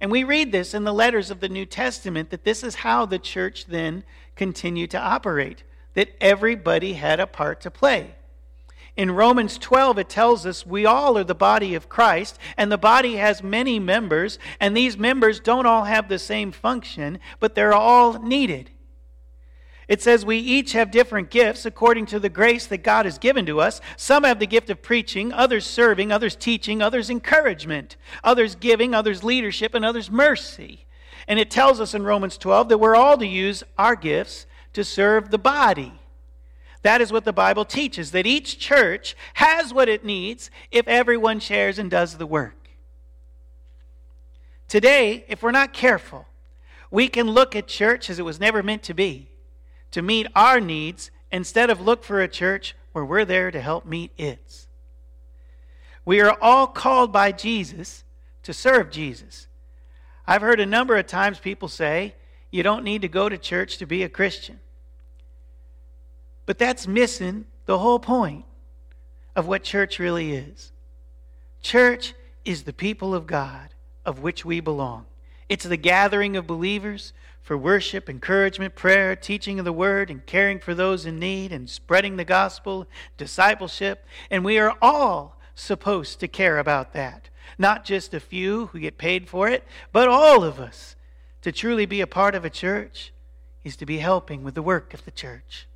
And 0.00 0.10
we 0.10 0.24
read 0.24 0.50
this 0.50 0.72
in 0.72 0.84
the 0.84 0.94
letters 0.94 1.30
of 1.30 1.40
the 1.40 1.48
New 1.48 1.66
Testament 1.66 2.30
that 2.30 2.44
this 2.44 2.64
is 2.64 2.76
how 2.76 3.04
the 3.04 3.18
church 3.18 3.66
then 3.66 4.04
continued 4.34 4.90
to 4.92 4.98
operate, 4.98 5.62
that 5.94 6.10
everybody 6.20 6.94
had 6.94 7.20
a 7.20 7.26
part 7.26 7.60
to 7.62 7.70
play. 7.70 8.14
In 8.96 9.12
Romans 9.12 9.56
12, 9.58 9.98
it 9.98 10.08
tells 10.08 10.44
us 10.44 10.66
we 10.66 10.84
all 10.84 11.16
are 11.16 11.24
the 11.24 11.34
body 11.34 11.74
of 11.74 11.88
Christ, 11.88 12.38
and 12.56 12.70
the 12.70 12.78
body 12.78 13.16
has 13.16 13.42
many 13.42 13.78
members, 13.78 14.38
and 14.58 14.76
these 14.76 14.98
members 14.98 15.40
don't 15.40 15.66
all 15.66 15.84
have 15.84 16.08
the 16.08 16.18
same 16.18 16.52
function, 16.52 17.18
but 17.38 17.54
they're 17.54 17.72
all 17.72 18.20
needed. 18.20 18.70
It 19.90 20.00
says 20.00 20.24
we 20.24 20.38
each 20.38 20.72
have 20.72 20.92
different 20.92 21.30
gifts 21.30 21.66
according 21.66 22.06
to 22.06 22.20
the 22.20 22.28
grace 22.28 22.64
that 22.66 22.84
God 22.84 23.06
has 23.06 23.18
given 23.18 23.44
to 23.46 23.60
us. 23.60 23.80
Some 23.96 24.22
have 24.22 24.38
the 24.38 24.46
gift 24.46 24.70
of 24.70 24.82
preaching, 24.82 25.32
others 25.32 25.66
serving, 25.66 26.12
others 26.12 26.36
teaching, 26.36 26.80
others 26.80 27.10
encouragement, 27.10 27.96
others 28.22 28.54
giving, 28.54 28.94
others 28.94 29.24
leadership, 29.24 29.74
and 29.74 29.84
others 29.84 30.08
mercy. 30.08 30.86
And 31.26 31.40
it 31.40 31.50
tells 31.50 31.80
us 31.80 31.92
in 31.92 32.04
Romans 32.04 32.38
12 32.38 32.68
that 32.68 32.78
we're 32.78 32.94
all 32.94 33.18
to 33.18 33.26
use 33.26 33.64
our 33.76 33.96
gifts 33.96 34.46
to 34.74 34.84
serve 34.84 35.30
the 35.30 35.38
body. 35.38 35.99
That 36.82 37.00
is 37.00 37.12
what 37.12 37.24
the 37.24 37.32
Bible 37.32 37.64
teaches, 37.64 38.10
that 38.12 38.26
each 38.26 38.58
church 38.58 39.16
has 39.34 39.74
what 39.74 39.88
it 39.88 40.04
needs 40.04 40.50
if 40.70 40.88
everyone 40.88 41.40
shares 41.40 41.78
and 41.78 41.90
does 41.90 42.16
the 42.16 42.26
work. 42.26 42.70
Today, 44.66 45.24
if 45.28 45.42
we're 45.42 45.50
not 45.50 45.72
careful, 45.72 46.26
we 46.90 47.08
can 47.08 47.30
look 47.30 47.54
at 47.54 47.66
church 47.66 48.08
as 48.08 48.18
it 48.18 48.24
was 48.24 48.40
never 48.40 48.62
meant 48.62 48.82
to 48.84 48.94
be, 48.94 49.28
to 49.90 50.00
meet 50.00 50.26
our 50.34 50.60
needs, 50.60 51.10
instead 51.32 51.70
of 51.70 51.80
look 51.80 52.02
for 52.02 52.20
a 52.20 52.28
church 52.28 52.74
where 52.92 53.04
we're 53.04 53.24
there 53.24 53.50
to 53.50 53.60
help 53.60 53.86
meet 53.86 54.10
its. 54.16 54.66
We 56.04 56.20
are 56.20 56.36
all 56.40 56.66
called 56.66 57.12
by 57.12 57.32
Jesus 57.32 58.04
to 58.42 58.52
serve 58.52 58.90
Jesus. 58.90 59.46
I've 60.26 60.42
heard 60.42 60.60
a 60.60 60.66
number 60.66 60.96
of 60.96 61.06
times 61.06 61.38
people 61.38 61.68
say, 61.68 62.14
you 62.50 62.62
don't 62.62 62.84
need 62.84 63.02
to 63.02 63.08
go 63.08 63.28
to 63.28 63.38
church 63.38 63.78
to 63.78 63.86
be 63.86 64.02
a 64.02 64.08
Christian. 64.08 64.60
But 66.50 66.58
that's 66.58 66.88
missing 66.88 67.44
the 67.66 67.78
whole 67.78 68.00
point 68.00 68.44
of 69.36 69.46
what 69.46 69.62
church 69.62 70.00
really 70.00 70.32
is. 70.32 70.72
Church 71.62 72.12
is 72.44 72.64
the 72.64 72.72
people 72.72 73.14
of 73.14 73.28
God 73.28 73.68
of 74.04 74.18
which 74.18 74.44
we 74.44 74.58
belong. 74.58 75.06
It's 75.48 75.64
the 75.64 75.76
gathering 75.76 76.36
of 76.36 76.48
believers 76.48 77.12
for 77.40 77.56
worship, 77.56 78.10
encouragement, 78.10 78.74
prayer, 78.74 79.14
teaching 79.14 79.60
of 79.60 79.64
the 79.64 79.72
word, 79.72 80.10
and 80.10 80.26
caring 80.26 80.58
for 80.58 80.74
those 80.74 81.06
in 81.06 81.20
need, 81.20 81.52
and 81.52 81.70
spreading 81.70 82.16
the 82.16 82.24
gospel, 82.24 82.88
discipleship. 83.16 84.04
And 84.28 84.44
we 84.44 84.58
are 84.58 84.76
all 84.82 85.38
supposed 85.54 86.18
to 86.18 86.26
care 86.26 86.58
about 86.58 86.94
that. 86.94 87.30
Not 87.58 87.84
just 87.84 88.12
a 88.12 88.18
few 88.18 88.66
who 88.66 88.80
get 88.80 88.98
paid 88.98 89.28
for 89.28 89.46
it, 89.46 89.62
but 89.92 90.08
all 90.08 90.42
of 90.42 90.58
us. 90.58 90.96
To 91.42 91.52
truly 91.52 91.86
be 91.86 92.00
a 92.00 92.08
part 92.08 92.34
of 92.34 92.44
a 92.44 92.50
church 92.50 93.12
is 93.62 93.76
to 93.76 93.86
be 93.86 93.98
helping 93.98 94.42
with 94.42 94.56
the 94.56 94.62
work 94.62 94.92
of 94.92 95.04
the 95.04 95.12
church. 95.12 95.68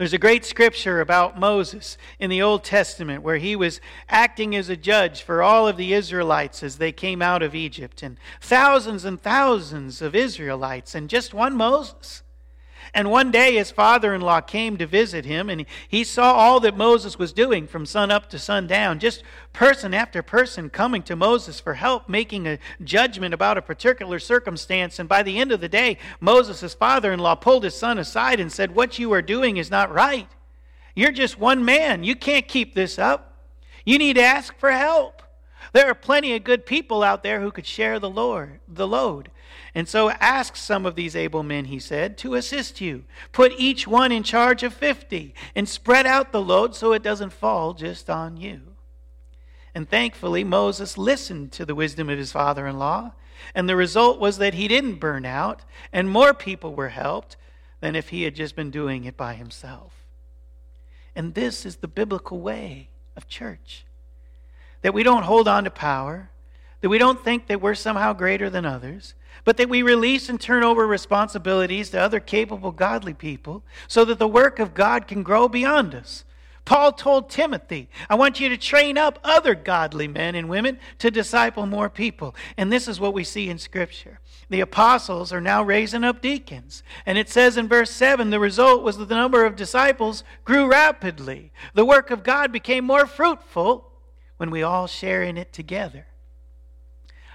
There's 0.00 0.14
a 0.14 0.18
great 0.18 0.46
scripture 0.46 1.02
about 1.02 1.38
Moses 1.38 1.98
in 2.18 2.30
the 2.30 2.40
Old 2.40 2.64
Testament 2.64 3.22
where 3.22 3.36
he 3.36 3.54
was 3.54 3.82
acting 4.08 4.56
as 4.56 4.70
a 4.70 4.76
judge 4.76 5.20
for 5.20 5.42
all 5.42 5.68
of 5.68 5.76
the 5.76 5.92
Israelites 5.92 6.62
as 6.62 6.78
they 6.78 6.90
came 6.90 7.20
out 7.20 7.42
of 7.42 7.54
Egypt, 7.54 8.02
and 8.02 8.16
thousands 8.40 9.04
and 9.04 9.20
thousands 9.20 10.00
of 10.00 10.14
Israelites, 10.14 10.94
and 10.94 11.10
just 11.10 11.34
one 11.34 11.54
Moses. 11.54 12.22
And 12.92 13.10
one 13.10 13.30
day 13.30 13.54
his 13.54 13.70
father 13.70 14.14
in 14.14 14.20
law 14.20 14.40
came 14.40 14.76
to 14.78 14.86
visit 14.86 15.24
him, 15.24 15.48
and 15.48 15.64
he 15.88 16.02
saw 16.02 16.34
all 16.34 16.60
that 16.60 16.76
Moses 16.76 17.18
was 17.18 17.32
doing 17.32 17.66
from 17.66 17.86
sun 17.86 18.10
up 18.10 18.28
to 18.30 18.38
sundown. 18.38 18.98
Just 18.98 19.22
person 19.52 19.94
after 19.94 20.22
person 20.22 20.70
coming 20.70 21.02
to 21.04 21.16
Moses 21.16 21.60
for 21.60 21.74
help, 21.74 22.08
making 22.08 22.46
a 22.46 22.58
judgment 22.82 23.32
about 23.32 23.58
a 23.58 23.62
particular 23.62 24.18
circumstance. 24.18 24.98
And 24.98 25.08
by 25.08 25.22
the 25.22 25.38
end 25.38 25.52
of 25.52 25.60
the 25.60 25.68
day, 25.68 25.98
Moses' 26.20 26.74
father 26.74 27.12
in 27.12 27.20
law 27.20 27.34
pulled 27.34 27.64
his 27.64 27.74
son 27.74 27.98
aside 27.98 28.40
and 28.40 28.50
said, 28.50 28.74
What 28.74 28.98
you 28.98 29.12
are 29.12 29.22
doing 29.22 29.56
is 29.56 29.70
not 29.70 29.92
right. 29.92 30.28
You're 30.94 31.12
just 31.12 31.38
one 31.38 31.64
man. 31.64 32.02
You 32.02 32.16
can't 32.16 32.48
keep 32.48 32.74
this 32.74 32.98
up. 32.98 33.36
You 33.84 33.98
need 33.98 34.14
to 34.14 34.22
ask 34.22 34.56
for 34.58 34.70
help. 34.72 35.19
There 35.72 35.88
are 35.88 35.94
plenty 35.94 36.34
of 36.34 36.44
good 36.44 36.66
people 36.66 37.02
out 37.02 37.22
there 37.22 37.40
who 37.40 37.50
could 37.50 37.66
share 37.66 37.98
the, 37.98 38.10
Lord, 38.10 38.60
the 38.66 38.88
load. 38.88 39.30
And 39.74 39.88
so 39.88 40.10
ask 40.10 40.56
some 40.56 40.84
of 40.84 40.96
these 40.96 41.14
able 41.14 41.42
men, 41.42 41.66
he 41.66 41.78
said, 41.78 42.18
to 42.18 42.34
assist 42.34 42.80
you. 42.80 43.04
Put 43.32 43.52
each 43.56 43.86
one 43.86 44.10
in 44.10 44.22
charge 44.22 44.62
of 44.62 44.74
50 44.74 45.34
and 45.54 45.68
spread 45.68 46.06
out 46.06 46.32
the 46.32 46.42
load 46.42 46.74
so 46.74 46.92
it 46.92 47.02
doesn't 47.02 47.32
fall 47.32 47.74
just 47.74 48.10
on 48.10 48.36
you. 48.36 48.60
And 49.74 49.88
thankfully, 49.88 50.42
Moses 50.42 50.98
listened 50.98 51.52
to 51.52 51.64
the 51.64 51.76
wisdom 51.76 52.08
of 52.08 52.18
his 52.18 52.32
father 52.32 52.66
in 52.66 52.78
law. 52.78 53.12
And 53.54 53.68
the 53.68 53.76
result 53.76 54.18
was 54.18 54.38
that 54.38 54.54
he 54.54 54.68
didn't 54.68 54.96
burn 54.96 55.24
out, 55.24 55.62
and 55.92 56.10
more 56.10 56.34
people 56.34 56.74
were 56.74 56.90
helped 56.90 57.36
than 57.80 57.96
if 57.96 58.10
he 58.10 58.24
had 58.24 58.34
just 58.34 58.54
been 58.54 58.70
doing 58.70 59.04
it 59.04 59.16
by 59.16 59.34
himself. 59.34 60.04
And 61.16 61.34
this 61.34 61.64
is 61.64 61.76
the 61.76 61.88
biblical 61.88 62.40
way 62.40 62.90
of 63.16 63.28
church 63.28 63.86
that 64.82 64.94
we 64.94 65.02
don't 65.02 65.24
hold 65.24 65.48
on 65.48 65.64
to 65.64 65.70
power, 65.70 66.30
that 66.80 66.88
we 66.88 66.98
don't 66.98 67.22
think 67.22 67.46
that 67.46 67.60
we're 67.60 67.74
somehow 67.74 68.12
greater 68.12 68.48
than 68.48 68.64
others, 68.64 69.14
but 69.44 69.56
that 69.56 69.68
we 69.68 69.82
release 69.82 70.28
and 70.28 70.40
turn 70.40 70.62
over 70.62 70.86
responsibilities 70.86 71.90
to 71.90 72.00
other 72.00 72.20
capable, 72.20 72.72
godly 72.72 73.14
people 73.14 73.62
so 73.88 74.04
that 74.04 74.18
the 74.18 74.28
work 74.28 74.58
of 74.58 74.74
God 74.74 75.06
can 75.06 75.22
grow 75.22 75.48
beyond 75.48 75.94
us. 75.94 76.24
Paul 76.64 76.92
told 76.92 77.30
Timothy, 77.30 77.88
I 78.08 78.14
want 78.14 78.38
you 78.38 78.48
to 78.48 78.56
train 78.56 78.96
up 78.96 79.18
other 79.24 79.54
godly 79.54 80.06
men 80.06 80.34
and 80.34 80.48
women 80.48 80.78
to 80.98 81.10
disciple 81.10 81.66
more 81.66 81.88
people. 81.88 82.34
And 82.56 82.70
this 82.70 82.86
is 82.86 83.00
what 83.00 83.14
we 83.14 83.24
see 83.24 83.48
in 83.48 83.58
Scripture. 83.58 84.20
The 84.50 84.60
apostles 84.60 85.32
are 85.32 85.40
now 85.40 85.62
raising 85.62 86.04
up 86.04 86.20
deacons. 86.20 86.82
And 87.06 87.16
it 87.18 87.28
says 87.28 87.56
in 87.56 87.66
verse 87.66 87.90
7 87.90 88.30
the 88.30 88.38
result 88.38 88.82
was 88.82 88.98
that 88.98 89.08
the 89.08 89.16
number 89.16 89.44
of 89.44 89.56
disciples 89.56 90.22
grew 90.44 90.70
rapidly. 90.70 91.50
The 91.74 91.84
work 91.84 92.10
of 92.10 92.22
God 92.22 92.52
became 92.52 92.84
more 92.84 93.06
fruitful 93.06 93.89
when 94.40 94.50
we 94.50 94.62
all 94.62 94.86
share 94.86 95.22
in 95.22 95.36
it 95.36 95.52
together. 95.52 96.06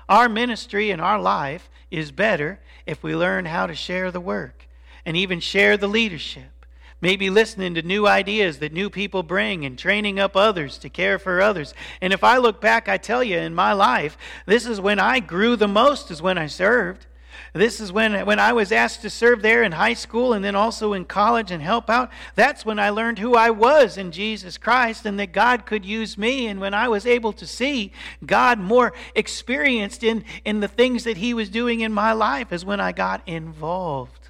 Our 0.09 0.27
ministry 0.27 0.89
and 0.89 0.99
our 0.99 1.21
life 1.21 1.69
is 1.91 2.11
better 2.11 2.59
if 2.87 3.03
we 3.03 3.15
learn 3.15 3.45
how 3.45 3.67
to 3.67 3.75
share 3.75 4.09
the 4.09 4.19
work 4.19 4.67
and 5.05 5.15
even 5.15 5.39
share 5.39 5.77
the 5.77 5.87
leadership. 5.87 6.65
Maybe 6.99 7.29
listening 7.29 7.75
to 7.75 7.83
new 7.83 8.07
ideas 8.07 8.57
that 8.57 8.73
new 8.73 8.89
people 8.89 9.21
bring 9.21 9.65
and 9.65 9.77
training 9.77 10.19
up 10.19 10.35
others 10.35 10.79
to 10.79 10.89
care 10.89 11.19
for 11.19 11.43
others. 11.43 11.75
And 12.01 12.11
if 12.11 12.23
I 12.23 12.37
look 12.37 12.59
back, 12.59 12.89
I 12.89 12.97
tell 12.97 13.23
you, 13.23 13.37
in 13.37 13.53
my 13.53 13.73
life, 13.73 14.17
this 14.47 14.65
is 14.65 14.81
when 14.81 14.97
I 14.97 15.19
grew 15.19 15.55
the 15.55 15.67
most, 15.67 16.09
is 16.09 16.23
when 16.23 16.39
I 16.39 16.47
served. 16.47 17.05
This 17.53 17.79
is 17.79 17.91
when, 17.91 18.25
when 18.25 18.39
I 18.39 18.53
was 18.53 18.71
asked 18.71 19.01
to 19.01 19.09
serve 19.09 19.41
there 19.41 19.63
in 19.63 19.71
high 19.71 19.93
school 19.93 20.33
and 20.33 20.43
then 20.43 20.55
also 20.55 20.93
in 20.93 21.05
college 21.05 21.51
and 21.51 21.61
help 21.61 21.89
out. 21.89 22.11
That's 22.35 22.65
when 22.65 22.79
I 22.79 22.89
learned 22.89 23.19
who 23.19 23.35
I 23.35 23.49
was 23.49 23.97
in 23.97 24.11
Jesus 24.11 24.57
Christ 24.57 25.05
and 25.05 25.19
that 25.19 25.31
God 25.31 25.65
could 25.65 25.85
use 25.85 26.17
me. 26.17 26.47
And 26.47 26.59
when 26.59 26.73
I 26.73 26.87
was 26.87 27.05
able 27.05 27.33
to 27.33 27.47
see 27.47 27.91
God 28.25 28.59
more 28.59 28.93
experienced 29.15 30.03
in, 30.03 30.25
in 30.43 30.59
the 30.59 30.67
things 30.67 31.03
that 31.03 31.17
He 31.17 31.33
was 31.33 31.49
doing 31.49 31.81
in 31.81 31.91
my 31.91 32.13
life, 32.13 32.51
is 32.51 32.65
when 32.65 32.79
I 32.79 32.91
got 32.91 33.21
involved. 33.27 34.29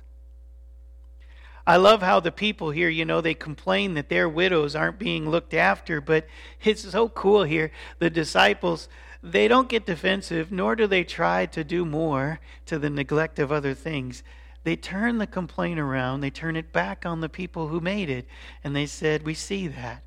I 1.68 1.78
love 1.78 2.04
how 2.04 2.20
the 2.20 2.32
people 2.32 2.70
here, 2.70 2.90
you 2.90 3.06
know, 3.06 3.22
they 3.22 3.34
complain 3.34 3.96
that 3.96 4.10
their 4.10 4.30
widows 4.30 4.76
aren't 4.76 5.00
being 5.00 5.30
looked 5.30 5.56
after, 5.56 6.00
but 6.00 6.28
it's 6.64 6.84
so 6.92 7.10
cool 7.10 7.44
here. 7.44 7.72
The 7.98 8.12
disciples, 8.12 8.88
they 9.26 9.48
don't 9.48 9.70
get 9.70 9.88
defensive, 9.88 10.52
nor 10.52 10.76
do 10.76 10.86
they 10.86 11.04
try 11.04 11.48
to 11.48 11.64
do 11.64 11.84
more 11.84 12.40
to 12.68 12.78
the 12.78 12.92
neglect 12.92 13.40
of 13.40 13.52
other 13.52 13.74
things. 13.74 14.22
They 14.64 14.76
turn 14.76 15.18
the 15.18 15.26
complaint 15.26 15.80
around, 15.80 16.22
they 16.22 16.30
turn 16.30 16.56
it 16.56 16.72
back 16.72 17.08
on 17.08 17.22
the 17.22 17.30
people 17.30 17.70
who 17.70 17.80
made 17.80 18.08
it, 18.08 18.28
and 18.64 18.76
they 18.76 18.86
said, 18.86 19.24
We 19.24 19.34
see 19.34 19.68
that. 19.68 20.04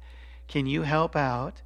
Can 0.47 0.67
you 0.67 0.83
help 0.83 1.17
out? 1.17 1.63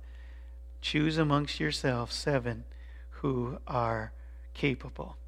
Choose 0.81 1.19
amongst 1.19 1.61
yourselves 1.61 2.15
seven 2.15 2.65
who 3.11 3.59
are 3.67 4.13
capable. 4.55 5.19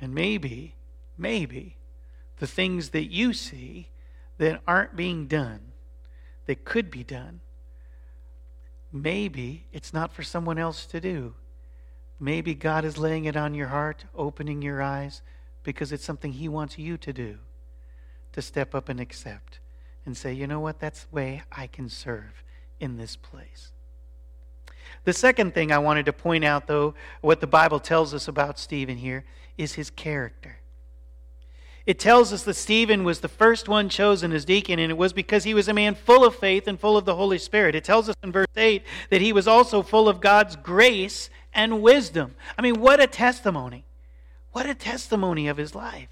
And 0.00 0.14
maybe, 0.14 0.76
maybe, 1.18 1.76
the 2.38 2.46
things 2.46 2.90
that 2.90 3.10
you 3.10 3.32
see 3.32 3.88
that 4.38 4.62
aren't 4.68 4.94
being 4.94 5.26
done, 5.26 5.72
that 6.46 6.64
could 6.64 6.92
be 6.92 7.02
done, 7.02 7.40
maybe 8.94 9.66
it's 9.72 9.92
not 9.92 10.12
for 10.12 10.22
someone 10.22 10.56
else 10.56 10.86
to 10.86 11.00
do. 11.00 11.34
Maybe 12.20 12.54
God 12.54 12.84
is 12.84 12.96
laying 12.96 13.24
it 13.24 13.36
on 13.36 13.52
your 13.54 13.66
heart, 13.68 14.04
opening 14.14 14.62
your 14.62 14.80
eyes, 14.80 15.20
because 15.64 15.90
it's 15.92 16.04
something 16.04 16.32
He 16.32 16.48
wants 16.48 16.78
you 16.78 16.96
to 16.98 17.12
do 17.12 17.38
to 18.32 18.40
step 18.40 18.74
up 18.74 18.88
and 18.88 19.00
accept 19.00 19.58
and 20.06 20.16
say, 20.16 20.32
you 20.32 20.46
know 20.46 20.60
what, 20.60 20.78
that's 20.78 21.04
the 21.04 21.14
way 21.14 21.42
I 21.50 21.66
can 21.66 21.88
serve 21.88 22.44
in 22.78 22.96
this 22.96 23.16
place. 23.16 23.72
The 25.04 25.12
second 25.12 25.54
thing 25.54 25.72
I 25.72 25.78
wanted 25.78 26.06
to 26.06 26.12
point 26.12 26.44
out, 26.44 26.66
though, 26.66 26.94
what 27.20 27.40
the 27.40 27.46
Bible 27.46 27.80
tells 27.80 28.14
us 28.14 28.28
about 28.28 28.58
Stephen 28.58 28.96
here, 28.96 29.24
is 29.58 29.74
his 29.74 29.90
character. 29.90 30.58
It 31.86 31.98
tells 31.98 32.32
us 32.32 32.44
that 32.44 32.54
Stephen 32.54 33.04
was 33.04 33.20
the 33.20 33.28
first 33.28 33.68
one 33.68 33.90
chosen 33.90 34.32
as 34.32 34.46
deacon, 34.46 34.78
and 34.78 34.90
it 34.90 34.96
was 34.96 35.12
because 35.12 35.44
he 35.44 35.52
was 35.52 35.68
a 35.68 35.74
man 35.74 35.94
full 35.94 36.24
of 36.24 36.34
faith 36.34 36.66
and 36.66 36.80
full 36.80 36.96
of 36.96 37.04
the 37.04 37.14
Holy 37.14 37.36
Spirit. 37.36 37.74
It 37.74 37.84
tells 37.84 38.08
us 38.08 38.16
in 38.22 38.32
verse 38.32 38.46
8 38.56 38.82
that 39.10 39.20
he 39.20 39.34
was 39.34 39.46
also 39.46 39.82
full 39.82 40.08
of 40.08 40.20
God's 40.22 40.56
grace 40.56 41.28
and 41.52 41.82
wisdom. 41.82 42.36
I 42.56 42.62
mean, 42.62 42.80
what 42.80 43.00
a 43.00 43.06
testimony! 43.06 43.84
What 44.52 44.66
a 44.66 44.74
testimony 44.74 45.48
of 45.48 45.56
his 45.56 45.74
life. 45.74 46.08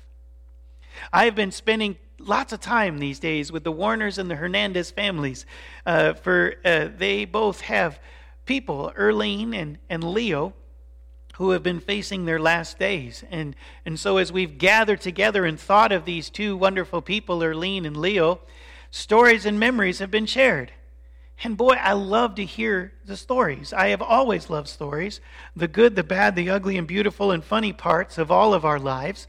I 1.12 1.24
have 1.24 1.34
been 1.34 1.52
spending 1.52 1.96
lots 2.18 2.52
of 2.52 2.60
time 2.60 2.98
these 2.98 3.18
days 3.18 3.50
with 3.50 3.64
the 3.64 3.72
Warners 3.72 4.18
and 4.18 4.30
the 4.30 4.36
Hernandez 4.36 4.90
families, 4.90 5.46
uh, 5.86 6.14
for 6.14 6.56
uh, 6.64 6.88
they 6.96 7.24
both 7.24 7.62
have 7.62 8.00
people, 8.44 8.92
Erlene 8.98 9.54
and, 9.54 9.78
and 9.88 10.04
Leo, 10.04 10.54
who 11.42 11.50
have 11.50 11.62
been 11.64 11.80
facing 11.80 12.24
their 12.24 12.38
last 12.38 12.78
days. 12.78 13.24
And, 13.28 13.56
and 13.84 13.98
so, 13.98 14.18
as 14.18 14.30
we've 14.30 14.58
gathered 14.58 15.00
together 15.00 15.44
and 15.44 15.58
thought 15.58 15.90
of 15.90 16.04
these 16.04 16.30
two 16.30 16.56
wonderful 16.56 17.02
people, 17.02 17.40
Erlene 17.40 17.84
and 17.84 17.96
Leo, 17.96 18.38
stories 18.92 19.44
and 19.44 19.58
memories 19.58 19.98
have 19.98 20.10
been 20.10 20.26
shared. 20.26 20.70
And 21.42 21.56
boy, 21.56 21.72
I 21.72 21.94
love 21.94 22.36
to 22.36 22.44
hear 22.44 22.92
the 23.04 23.16
stories. 23.16 23.72
I 23.72 23.88
have 23.88 24.00
always 24.00 24.50
loved 24.50 24.68
stories 24.68 25.20
the 25.56 25.66
good, 25.66 25.96
the 25.96 26.04
bad, 26.04 26.36
the 26.36 26.48
ugly, 26.48 26.78
and 26.78 26.86
beautiful 26.86 27.32
and 27.32 27.42
funny 27.42 27.72
parts 27.72 28.18
of 28.18 28.30
all 28.30 28.54
of 28.54 28.64
our 28.64 28.78
lives. 28.78 29.26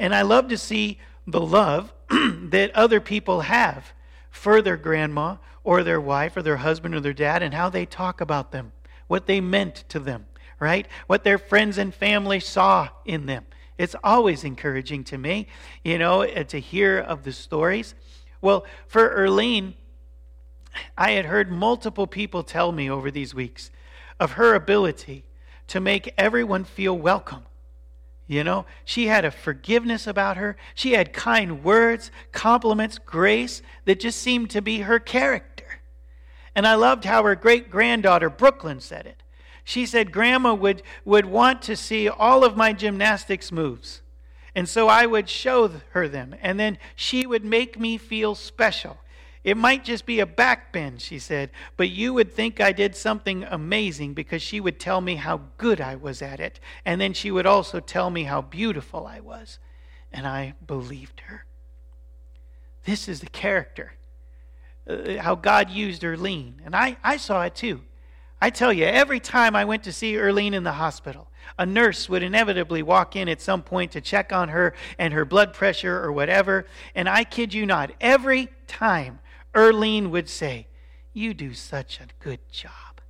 And 0.00 0.12
I 0.12 0.22
love 0.22 0.48
to 0.48 0.58
see 0.58 0.98
the 1.28 1.40
love 1.40 1.92
that 2.10 2.74
other 2.74 3.00
people 3.00 3.42
have 3.42 3.92
for 4.32 4.62
their 4.62 4.76
grandma 4.76 5.36
or 5.62 5.84
their 5.84 6.00
wife 6.00 6.36
or 6.36 6.42
their 6.42 6.56
husband 6.56 6.96
or 6.96 7.00
their 7.00 7.12
dad 7.12 7.40
and 7.40 7.54
how 7.54 7.70
they 7.70 7.86
talk 7.86 8.20
about 8.20 8.50
them, 8.50 8.72
what 9.06 9.26
they 9.26 9.40
meant 9.40 9.84
to 9.90 10.00
them 10.00 10.26
right? 10.62 10.86
What 11.08 11.24
their 11.24 11.38
friends 11.38 11.76
and 11.76 11.92
family 11.92 12.38
saw 12.38 12.88
in 13.04 13.26
them. 13.26 13.44
It's 13.78 13.96
always 14.04 14.44
encouraging 14.44 15.02
to 15.04 15.18
me, 15.18 15.48
you 15.82 15.98
know, 15.98 16.22
uh, 16.22 16.44
to 16.44 16.60
hear 16.60 17.00
of 17.00 17.24
the 17.24 17.32
stories. 17.32 17.96
Well, 18.40 18.64
for 18.86 19.12
Erlene, 19.12 19.74
I 20.96 21.10
had 21.10 21.24
heard 21.24 21.50
multiple 21.50 22.06
people 22.06 22.44
tell 22.44 22.70
me 22.70 22.88
over 22.88 23.10
these 23.10 23.34
weeks 23.34 23.72
of 24.20 24.32
her 24.32 24.54
ability 24.54 25.24
to 25.66 25.80
make 25.80 26.14
everyone 26.16 26.62
feel 26.62 26.96
welcome. 26.96 27.42
You 28.28 28.44
know, 28.44 28.64
she 28.84 29.08
had 29.08 29.24
a 29.24 29.32
forgiveness 29.32 30.06
about 30.06 30.36
her. 30.36 30.56
She 30.76 30.92
had 30.92 31.12
kind 31.12 31.64
words, 31.64 32.12
compliments, 32.30 32.98
grace 32.98 33.62
that 33.84 33.98
just 33.98 34.20
seemed 34.20 34.50
to 34.50 34.62
be 34.62 34.82
her 34.82 35.00
character. 35.00 35.80
And 36.54 36.68
I 36.68 36.76
loved 36.76 37.04
how 37.04 37.24
her 37.24 37.34
great 37.34 37.68
granddaughter, 37.68 38.30
Brooklyn, 38.30 38.78
said 38.78 39.06
it. 39.06 39.21
She 39.64 39.86
said, 39.86 40.12
Grandma 40.12 40.54
would, 40.54 40.82
would 41.04 41.26
want 41.26 41.62
to 41.62 41.76
see 41.76 42.08
all 42.08 42.44
of 42.44 42.56
my 42.56 42.72
gymnastics 42.72 43.52
moves. 43.52 44.02
And 44.54 44.68
so 44.68 44.88
I 44.88 45.06
would 45.06 45.28
show 45.28 45.70
her 45.90 46.08
them. 46.08 46.34
And 46.42 46.58
then 46.58 46.78
she 46.94 47.26
would 47.26 47.44
make 47.44 47.78
me 47.78 47.96
feel 47.96 48.34
special. 48.34 48.98
It 49.44 49.56
might 49.56 49.84
just 49.84 50.06
be 50.06 50.20
a 50.20 50.26
backbend, 50.26 51.00
she 51.00 51.18
said, 51.18 51.50
but 51.76 51.90
you 51.90 52.14
would 52.14 52.32
think 52.32 52.60
I 52.60 52.70
did 52.70 52.94
something 52.94 53.44
amazing 53.44 54.14
because 54.14 54.40
she 54.40 54.60
would 54.60 54.78
tell 54.78 55.00
me 55.00 55.16
how 55.16 55.40
good 55.58 55.80
I 55.80 55.96
was 55.96 56.22
at 56.22 56.38
it. 56.38 56.60
And 56.84 57.00
then 57.00 57.12
she 57.12 57.30
would 57.32 57.46
also 57.46 57.80
tell 57.80 58.10
me 58.10 58.24
how 58.24 58.42
beautiful 58.42 59.04
I 59.06 59.18
was. 59.18 59.58
And 60.12 60.26
I 60.26 60.54
believed 60.64 61.20
her. 61.20 61.44
This 62.84 63.08
is 63.08 63.20
the 63.20 63.28
character, 63.28 63.94
uh, 64.88 65.18
how 65.18 65.34
God 65.34 65.70
used 65.70 66.02
Erlene. 66.02 66.54
And 66.64 66.76
I, 66.76 66.96
I 67.02 67.16
saw 67.16 67.42
it 67.42 67.54
too. 67.54 67.82
I 68.42 68.50
tell 68.50 68.72
you, 68.72 68.84
every 68.84 69.20
time 69.20 69.54
I 69.54 69.64
went 69.64 69.84
to 69.84 69.92
see 69.92 70.14
Erlene 70.14 70.52
in 70.52 70.64
the 70.64 70.72
hospital, 70.72 71.30
a 71.60 71.64
nurse 71.64 72.08
would 72.08 72.24
inevitably 72.24 72.82
walk 72.82 73.14
in 73.14 73.28
at 73.28 73.40
some 73.40 73.62
point 73.62 73.92
to 73.92 74.00
check 74.00 74.32
on 74.32 74.48
her 74.48 74.74
and 74.98 75.14
her 75.14 75.24
blood 75.24 75.54
pressure 75.54 76.02
or 76.02 76.10
whatever. 76.10 76.66
And 76.96 77.08
I 77.08 77.22
kid 77.22 77.54
you 77.54 77.66
not, 77.66 77.92
every 78.00 78.48
time 78.66 79.20
Erlene 79.54 80.10
would 80.10 80.28
say, 80.28 80.66
You 81.12 81.34
do 81.34 81.54
such 81.54 82.00
a 82.00 82.08
good 82.18 82.40
job. 82.50 83.00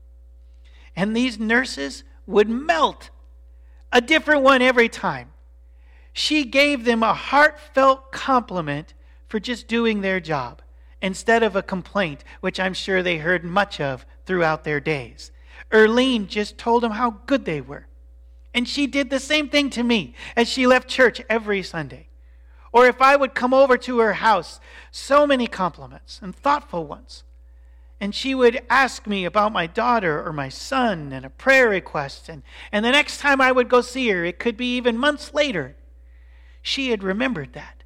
And 0.94 1.16
these 1.16 1.38
nurses 1.38 2.04
would 2.26 2.50
melt, 2.50 3.08
a 3.90 4.02
different 4.02 4.42
one 4.42 4.60
every 4.60 4.90
time. 4.90 5.32
She 6.12 6.44
gave 6.44 6.84
them 6.84 7.02
a 7.02 7.14
heartfelt 7.14 8.12
compliment 8.12 8.92
for 9.28 9.40
just 9.40 9.66
doing 9.66 10.02
their 10.02 10.20
job 10.20 10.60
instead 11.00 11.42
of 11.42 11.56
a 11.56 11.62
complaint, 11.62 12.22
which 12.42 12.60
I'm 12.60 12.74
sure 12.74 13.02
they 13.02 13.16
heard 13.16 13.44
much 13.44 13.80
of 13.80 14.04
throughout 14.26 14.64
their 14.64 14.80
days. 14.80 15.30
Erlene 15.70 16.26
just 16.26 16.58
told 16.58 16.82
them 16.82 16.92
how 16.92 17.20
good 17.26 17.44
they 17.44 17.60
were. 17.60 17.86
And 18.54 18.68
she 18.68 18.86
did 18.86 19.10
the 19.10 19.20
same 19.20 19.48
thing 19.48 19.70
to 19.70 19.82
me 19.82 20.14
as 20.36 20.48
she 20.48 20.66
left 20.66 20.88
church 20.88 21.20
every 21.28 21.62
Sunday. 21.62 22.08
Or 22.72 22.86
if 22.86 23.00
I 23.00 23.16
would 23.16 23.34
come 23.34 23.54
over 23.54 23.76
to 23.78 23.98
her 23.98 24.14
house, 24.14 24.60
so 24.90 25.26
many 25.26 25.46
compliments 25.46 26.20
and 26.22 26.34
thoughtful 26.34 26.86
ones. 26.86 27.24
And 28.00 28.14
she 28.14 28.34
would 28.34 28.62
ask 28.68 29.06
me 29.06 29.24
about 29.24 29.52
my 29.52 29.66
daughter 29.66 30.26
or 30.26 30.32
my 30.32 30.48
son 30.48 31.12
and 31.12 31.24
a 31.24 31.30
prayer 31.30 31.68
request. 31.68 32.28
And, 32.28 32.42
and 32.72 32.84
the 32.84 32.90
next 32.90 33.18
time 33.18 33.40
I 33.40 33.52
would 33.52 33.68
go 33.68 33.80
see 33.80 34.08
her, 34.08 34.24
it 34.24 34.38
could 34.38 34.56
be 34.56 34.76
even 34.76 34.98
months 34.98 35.32
later, 35.32 35.76
she 36.62 36.90
had 36.90 37.02
remembered 37.02 37.52
that. 37.52 37.84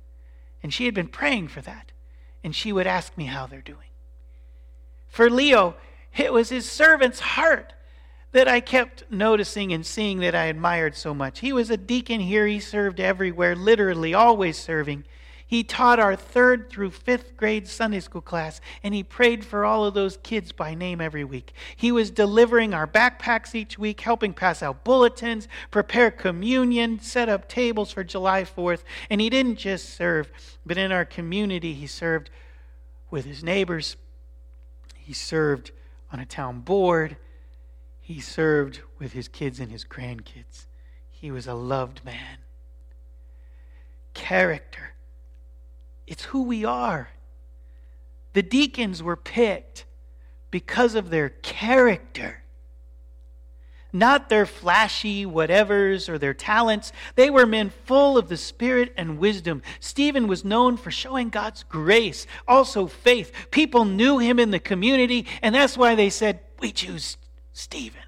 And 0.62 0.72
she 0.72 0.86
had 0.86 0.94
been 0.94 1.08
praying 1.08 1.48
for 1.48 1.60
that. 1.60 1.92
And 2.42 2.54
she 2.54 2.72
would 2.72 2.86
ask 2.86 3.16
me 3.18 3.26
how 3.26 3.46
they're 3.46 3.60
doing. 3.60 3.88
For 5.08 5.28
Leo, 5.28 5.74
it 6.18 6.32
was 6.32 6.48
his 6.48 6.68
servant's 6.68 7.20
heart 7.20 7.72
that 8.32 8.48
I 8.48 8.60
kept 8.60 9.04
noticing 9.10 9.72
and 9.72 9.84
seeing 9.84 10.18
that 10.20 10.34
I 10.34 10.44
admired 10.44 10.96
so 10.96 11.14
much. 11.14 11.40
He 11.40 11.52
was 11.52 11.70
a 11.70 11.76
deacon 11.76 12.20
here. 12.20 12.46
He 12.46 12.60
served 12.60 13.00
everywhere, 13.00 13.56
literally 13.56 14.12
always 14.14 14.58
serving. 14.58 15.04
He 15.46 15.62
taught 15.62 16.00
our 16.00 16.16
third 16.16 16.68
through 16.68 16.90
fifth 16.90 17.36
grade 17.36 17.68
Sunday 17.68 18.00
school 18.00 18.20
class, 18.20 18.60
and 18.82 18.92
he 18.92 19.04
prayed 19.04 19.44
for 19.44 19.64
all 19.64 19.84
of 19.84 19.94
those 19.94 20.16
kids 20.18 20.50
by 20.50 20.74
name 20.74 21.00
every 21.00 21.22
week. 21.22 21.52
He 21.76 21.92
was 21.92 22.10
delivering 22.10 22.74
our 22.74 22.86
backpacks 22.86 23.54
each 23.54 23.78
week, 23.78 24.00
helping 24.00 24.34
pass 24.34 24.60
out 24.60 24.82
bulletins, 24.82 25.46
prepare 25.70 26.10
communion, 26.10 26.98
set 26.98 27.28
up 27.28 27.48
tables 27.48 27.92
for 27.92 28.02
July 28.02 28.42
4th. 28.42 28.82
And 29.08 29.20
he 29.20 29.30
didn't 29.30 29.56
just 29.56 29.94
serve, 29.94 30.32
but 30.66 30.76
in 30.78 30.90
our 30.90 31.04
community, 31.04 31.74
he 31.74 31.86
served 31.86 32.28
with 33.08 33.24
his 33.24 33.44
neighbors, 33.44 33.96
he 34.96 35.12
served 35.12 35.70
on 36.12 36.20
a 36.20 36.26
town 36.26 36.60
board, 36.60 37.16
he 38.00 38.20
served 38.20 38.80
with 38.98 39.12
his 39.12 39.28
kids 39.28 39.58
and 39.58 39.70
his 39.70 39.84
grandkids. 39.84 40.66
He 41.10 41.30
was 41.30 41.46
a 41.46 41.54
loved 41.54 42.04
man. 42.04 42.38
Character. 44.14 44.94
It's 46.06 46.24
who 46.24 46.42
we 46.42 46.64
are. 46.64 47.08
The 48.32 48.42
deacons 48.42 49.02
were 49.02 49.16
picked 49.16 49.86
because 50.50 50.94
of 50.94 51.10
their 51.10 51.30
character, 51.30 52.42
not 53.98 54.28
their 54.28 54.46
flashy 54.46 55.24
whatevers 55.26 56.08
or 56.08 56.18
their 56.18 56.34
talents. 56.34 56.92
They 57.14 57.30
were 57.30 57.46
men 57.46 57.70
full 57.84 58.16
of 58.16 58.28
the 58.28 58.36
Spirit 58.36 58.92
and 58.96 59.18
wisdom. 59.18 59.62
Stephen 59.80 60.26
was 60.26 60.44
known 60.44 60.76
for 60.76 60.90
showing 60.90 61.28
God's 61.28 61.62
grace, 61.62 62.26
also 62.46 62.86
faith. 62.86 63.32
People 63.50 63.84
knew 63.84 64.18
him 64.18 64.38
in 64.38 64.50
the 64.50 64.60
community, 64.60 65.26
and 65.42 65.54
that's 65.54 65.76
why 65.76 65.94
they 65.94 66.10
said, 66.10 66.40
We 66.60 66.72
choose 66.72 67.16
Stephen. 67.52 68.05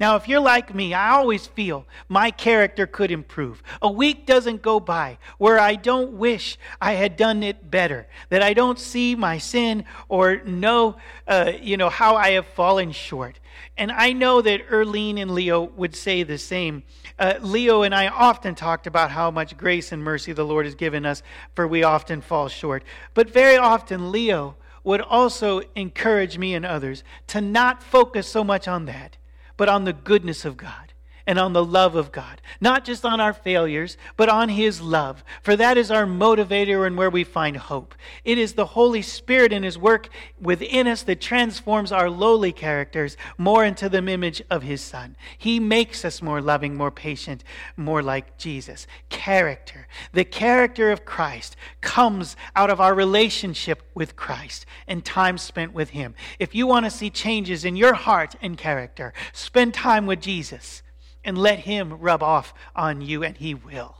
Now, 0.00 0.16
if 0.16 0.26
you're 0.26 0.40
like 0.40 0.74
me, 0.74 0.94
I 0.94 1.10
always 1.10 1.46
feel 1.46 1.86
my 2.08 2.30
character 2.30 2.86
could 2.86 3.10
improve. 3.10 3.62
A 3.80 3.90
week 3.90 4.26
doesn't 4.26 4.62
go 4.62 4.80
by 4.80 5.18
where 5.38 5.58
I 5.58 5.76
don't 5.76 6.14
wish 6.14 6.58
I 6.80 6.92
had 6.94 7.16
done 7.16 7.42
it 7.42 7.70
better, 7.70 8.08
that 8.28 8.42
I 8.42 8.52
don't 8.52 8.78
see 8.78 9.14
my 9.14 9.38
sin 9.38 9.84
or 10.08 10.42
know, 10.44 10.96
uh, 11.28 11.52
you 11.60 11.76
know, 11.76 11.88
how 11.88 12.16
I 12.16 12.30
have 12.30 12.46
fallen 12.46 12.92
short. 12.92 13.38
And 13.76 13.92
I 13.92 14.12
know 14.12 14.42
that 14.42 14.68
Erlene 14.68 15.20
and 15.20 15.30
Leo 15.30 15.62
would 15.62 15.94
say 15.94 16.22
the 16.22 16.38
same. 16.38 16.82
Uh, 17.18 17.34
Leo 17.40 17.82
and 17.82 17.94
I 17.94 18.08
often 18.08 18.54
talked 18.54 18.86
about 18.86 19.10
how 19.10 19.30
much 19.30 19.56
grace 19.56 19.92
and 19.92 20.02
mercy 20.02 20.32
the 20.32 20.44
Lord 20.44 20.66
has 20.66 20.74
given 20.74 21.06
us, 21.06 21.22
for 21.54 21.68
we 21.68 21.82
often 21.82 22.20
fall 22.20 22.48
short. 22.48 22.82
But 23.14 23.30
very 23.30 23.56
often, 23.56 24.10
Leo 24.10 24.56
would 24.84 25.00
also 25.00 25.62
encourage 25.76 26.38
me 26.38 26.54
and 26.54 26.66
others 26.66 27.04
to 27.28 27.40
not 27.40 27.82
focus 27.82 28.26
so 28.26 28.42
much 28.42 28.66
on 28.66 28.86
that, 28.86 29.16
but 29.62 29.68
on 29.68 29.84
the 29.84 29.92
goodness 29.92 30.44
of 30.44 30.56
God 30.56 30.91
and 31.26 31.38
on 31.38 31.52
the 31.52 31.64
love 31.64 31.94
of 31.94 32.12
God. 32.12 32.40
Not 32.60 32.84
just 32.84 33.04
on 33.04 33.20
our 33.20 33.32
failures, 33.32 33.96
but 34.16 34.28
on 34.28 34.48
His 34.48 34.80
love. 34.80 35.24
For 35.42 35.56
that 35.56 35.76
is 35.76 35.90
our 35.90 36.04
motivator 36.04 36.86
and 36.86 36.96
where 36.96 37.10
we 37.10 37.24
find 37.24 37.56
hope. 37.56 37.94
It 38.24 38.38
is 38.38 38.54
the 38.54 38.66
Holy 38.66 39.02
Spirit 39.02 39.52
and 39.52 39.64
His 39.64 39.78
work 39.78 40.08
within 40.40 40.86
us 40.86 41.02
that 41.04 41.20
transforms 41.20 41.92
our 41.92 42.10
lowly 42.10 42.52
characters 42.52 43.16
more 43.38 43.64
into 43.64 43.88
the 43.88 43.98
image 43.98 44.42
of 44.50 44.62
His 44.62 44.80
Son. 44.80 45.16
He 45.38 45.60
makes 45.60 46.04
us 46.04 46.22
more 46.22 46.40
loving, 46.40 46.74
more 46.74 46.90
patient, 46.90 47.44
more 47.76 48.02
like 48.02 48.36
Jesus. 48.38 48.86
Character. 49.08 49.86
The 50.12 50.24
character 50.24 50.90
of 50.90 51.04
Christ 51.04 51.56
comes 51.80 52.36
out 52.56 52.70
of 52.70 52.80
our 52.80 52.94
relationship 52.94 53.82
with 53.94 54.16
Christ 54.16 54.66
and 54.86 55.04
time 55.04 55.38
spent 55.38 55.72
with 55.72 55.90
Him. 55.90 56.14
If 56.38 56.54
you 56.54 56.66
want 56.66 56.86
to 56.86 56.90
see 56.90 57.10
changes 57.10 57.64
in 57.64 57.76
your 57.76 57.94
heart 57.94 58.34
and 58.42 58.58
character, 58.58 59.12
spend 59.32 59.74
time 59.74 60.06
with 60.06 60.20
Jesus 60.20 60.81
and 61.24 61.38
let 61.38 61.60
him 61.60 61.98
rub 62.00 62.22
off 62.22 62.52
on 62.74 63.00
you, 63.00 63.22
and 63.22 63.36
he 63.36 63.54
will. 63.54 63.96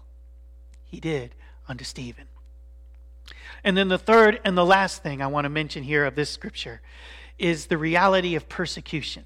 He 0.85 1.01
did 1.01 1.35
unto 1.69 1.85
Stephen. 1.85 2.27
And 3.65 3.77
then 3.77 3.89
the 3.89 3.99
third 3.99 4.41
and 4.45 4.57
the 4.57 4.65
last 4.65 5.03
thing 5.03 5.23
I 5.23 5.29
want 5.29 5.45
to 5.45 5.49
mention 5.49 5.85
here 5.85 6.05
of 6.05 6.15
this 6.15 6.31
scripture 6.31 6.81
is 7.39 7.67
the 7.67 7.79
reality 7.79 8.35
of 8.35 8.49
persecution 8.49 9.25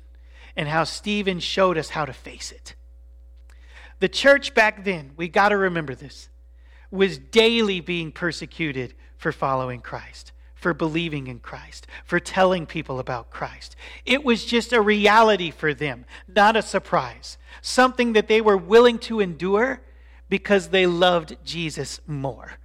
and 0.55 0.69
how 0.69 0.85
Stephen 0.85 1.41
showed 1.41 1.79
us 1.79 1.91
how 1.91 2.05
to 2.05 2.13
face 2.13 2.53
it. 2.53 2.75
The 3.99 4.09
church 4.09 4.55
back 4.55 4.85
then, 4.85 5.13
we 5.17 5.29
got 5.29 5.51
to 5.51 5.57
remember 5.57 5.95
this, 5.95 6.29
was 6.91 7.19
daily 7.19 7.81
being 7.81 8.13
persecuted 8.13 8.95
for 9.17 9.33
following 9.33 9.81
Christ 9.81 10.33
for 10.67 10.75
believing 10.75 11.29
in 11.29 11.39
Christ, 11.39 11.87
for 12.05 12.19
telling 12.19 12.67
people 12.67 12.99
about 12.99 13.31
Christ. 13.31 13.77
It 14.05 14.25
was 14.25 14.45
just 14.45 14.73
a 14.73 14.81
reality 14.81 15.53
for 15.53 15.73
them, 15.73 16.07
not 16.27 16.57
a 16.57 16.61
surprise, 16.61 17.39
something 17.63 18.15
that 18.15 18.27
they 18.27 18.41
were 18.41 18.57
willing 18.57 18.99
to 18.99 19.21
endure 19.21 19.81
because 20.29 20.71
they 20.71 20.85
loved 20.85 21.37
Jesus 21.45 22.01
more. 22.05 22.59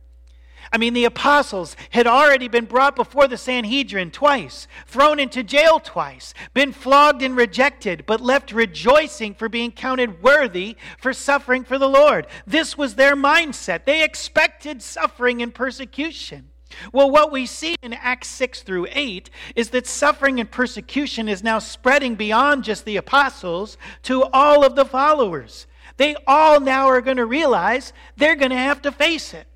I 0.72 0.80
mean, 0.80 0.96
the 0.96 1.06
apostles 1.06 1.76
had 1.92 2.08
already 2.08 2.48
been 2.48 2.66
brought 2.66 2.96
before 2.96 3.28
the 3.28 3.38
Sanhedrin 3.38 4.10
twice, 4.10 4.68
thrown 4.88 5.20
into 5.20 5.44
jail 5.44 5.80
twice, 5.80 6.34
been 6.56 6.72
flogged 6.72 7.22
and 7.22 7.36
rejected, 7.36 8.06
but 8.08 8.20
left 8.20 8.52
rejoicing 8.52 9.36
for 9.36 9.48
being 9.48 9.72
counted 9.72 10.24
worthy 10.24 10.76
for 10.98 11.14
suffering 11.14 11.64
for 11.64 11.78
the 11.78 11.88
Lord. 11.88 12.26
This 12.48 12.76
was 12.76 12.96
their 12.96 13.16
mindset. 13.16 13.86
They 13.86 14.04
expected 14.04 14.82
suffering 14.82 15.44
and 15.44 15.54
persecution. 15.54 16.51
Well, 16.92 17.10
what 17.10 17.32
we 17.32 17.46
see 17.46 17.76
in 17.82 17.94
Acts 17.94 18.28
6 18.30 18.62
through 18.64 18.88
8 18.92 19.30
is 19.56 19.70
that 19.70 19.88
suffering 19.88 20.40
and 20.40 20.50
persecution 20.50 21.28
is 21.28 21.44
now 21.44 21.60
spreading 21.60 22.16
beyond 22.16 22.64
just 22.64 22.86
the 22.86 22.98
apostles 22.98 23.78
to 24.04 24.24
all 24.34 24.66
of 24.66 24.76
the 24.76 24.86
followers. 24.86 25.68
They 25.98 26.16
all 26.26 26.60
now 26.60 26.88
are 26.88 27.02
going 27.02 27.18
to 27.18 27.26
realize 27.26 27.94
they're 28.18 28.36
going 28.36 28.52
to 28.52 28.58
have 28.58 28.82
to 28.84 28.92
face 28.92 29.34
it. 29.34 29.48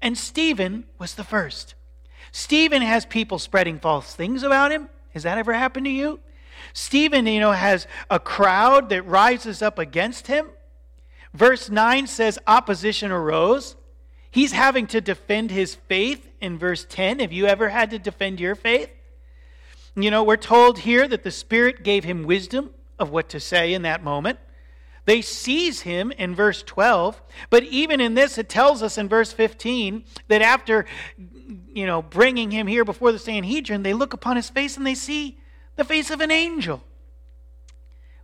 And 0.00 0.18
Stephen 0.18 0.84
was 0.98 1.14
the 1.14 1.24
first. 1.24 1.74
Stephen 2.32 2.82
has 2.82 3.06
people 3.06 3.38
spreading 3.38 3.78
false 3.78 4.14
things 4.14 4.42
about 4.42 4.72
him. 4.72 4.88
Has 5.14 5.22
that 5.22 5.38
ever 5.38 5.52
happened 5.52 5.86
to 5.86 5.92
you? 5.92 6.18
Stephen, 6.72 7.26
you 7.26 7.40
know, 7.40 7.52
has 7.52 7.86
a 8.10 8.18
crowd 8.18 8.88
that 8.88 9.02
rises 9.02 9.62
up 9.62 9.78
against 9.78 10.26
him. 10.26 10.46
Verse 11.34 11.70
9 11.70 12.06
says 12.06 12.38
opposition 12.46 13.10
arose. 13.10 13.76
He's 14.30 14.52
having 14.52 14.86
to 14.88 15.00
defend 15.00 15.50
his 15.50 15.74
faith 15.74 16.31
in 16.42 16.58
verse 16.58 16.84
10. 16.88 17.20
Have 17.20 17.32
you 17.32 17.46
ever 17.46 17.70
had 17.70 17.90
to 17.90 17.98
defend 17.98 18.40
your 18.40 18.54
faith? 18.54 18.90
You 19.94 20.10
know, 20.10 20.22
we're 20.22 20.36
told 20.36 20.80
here 20.80 21.06
that 21.06 21.22
the 21.22 21.30
Spirit 21.30 21.84
gave 21.84 22.04
him 22.04 22.24
wisdom 22.24 22.70
of 22.98 23.10
what 23.10 23.28
to 23.30 23.40
say 23.40 23.72
in 23.72 23.82
that 23.82 24.02
moment. 24.02 24.38
They 25.04 25.22
seize 25.22 25.80
him 25.80 26.12
in 26.12 26.34
verse 26.34 26.62
12, 26.62 27.20
but 27.50 27.64
even 27.64 28.00
in 28.00 28.14
this, 28.14 28.38
it 28.38 28.48
tells 28.48 28.82
us 28.82 28.98
in 28.98 29.08
verse 29.08 29.32
15 29.32 30.04
that 30.28 30.42
after, 30.42 30.86
you 31.72 31.86
know, 31.86 32.02
bringing 32.02 32.50
him 32.50 32.66
here 32.66 32.84
before 32.84 33.10
the 33.10 33.18
Sanhedrin, 33.18 33.82
they 33.82 33.94
look 33.94 34.12
upon 34.12 34.36
his 34.36 34.48
face 34.48 34.76
and 34.76 34.86
they 34.86 34.94
see 34.94 35.38
the 35.76 35.84
face 35.84 36.10
of 36.10 36.20
an 36.20 36.30
angel. 36.30 36.84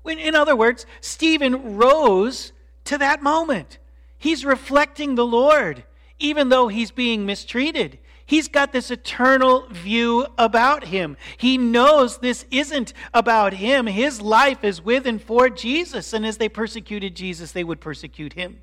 In 0.07 0.35
other 0.35 0.57
words, 0.57 0.87
Stephen 1.01 1.77
rose 1.77 2.53
to 2.85 2.97
that 2.99 3.23
moment. 3.23 3.79
He's 4.17 4.45
reflecting 4.45 5.15
the 5.17 5.27
Lord 5.27 5.85
even 6.19 6.49
though 6.49 6.69
he's 6.69 6.91
being 6.91 7.27
mistreated. 7.27 7.99
He's 8.29 8.47
got 8.47 8.73
this 8.73 8.91
eternal 8.91 9.67
view 9.71 10.27
about 10.37 10.85
him. 10.85 11.17
He 11.39 11.57
knows 11.57 12.19
this 12.19 12.45
isn't 12.51 12.93
about 13.15 13.55
him. 13.55 13.87
His 13.87 14.21
life 14.21 14.63
is 14.63 14.83
with 14.83 15.07
and 15.07 15.21
for 15.21 15.49
Jesus. 15.49 16.13
And 16.13 16.27
as 16.27 16.37
they 16.37 16.51
persecuted 16.51 17.17
Jesus, 17.17 17.53
they 17.53 17.65
would 17.65 17.81
persecute 17.81 18.35
him. 18.35 18.61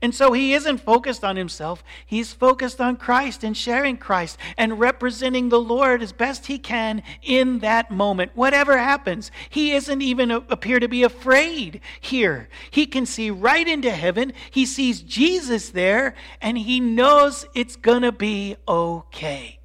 And 0.00 0.14
so 0.14 0.32
he 0.32 0.54
isn't 0.54 0.78
focused 0.78 1.24
on 1.24 1.36
himself. 1.36 1.82
He's 2.06 2.32
focused 2.32 2.80
on 2.80 2.96
Christ 2.96 3.44
and 3.44 3.56
sharing 3.56 3.96
Christ 3.96 4.38
and 4.56 4.78
representing 4.78 5.48
the 5.48 5.60
Lord 5.60 6.02
as 6.02 6.12
best 6.12 6.46
he 6.46 6.58
can 6.58 7.02
in 7.22 7.60
that 7.60 7.90
moment. 7.90 8.32
Whatever 8.34 8.78
happens, 8.78 9.30
he 9.48 9.72
isn't 9.72 10.02
even 10.02 10.30
appear 10.30 10.80
to 10.80 10.88
be 10.88 11.02
afraid 11.02 11.80
here. 12.00 12.48
He 12.70 12.86
can 12.86 13.06
see 13.06 13.30
right 13.30 13.66
into 13.66 13.90
heaven. 13.90 14.32
He 14.50 14.66
sees 14.66 15.00
Jesus 15.00 15.70
there 15.70 16.14
and 16.40 16.58
he 16.58 16.80
knows 16.80 17.46
it's 17.54 17.76
going 17.76 18.02
to 18.02 18.12
be 18.12 18.56
okay. 18.66 19.57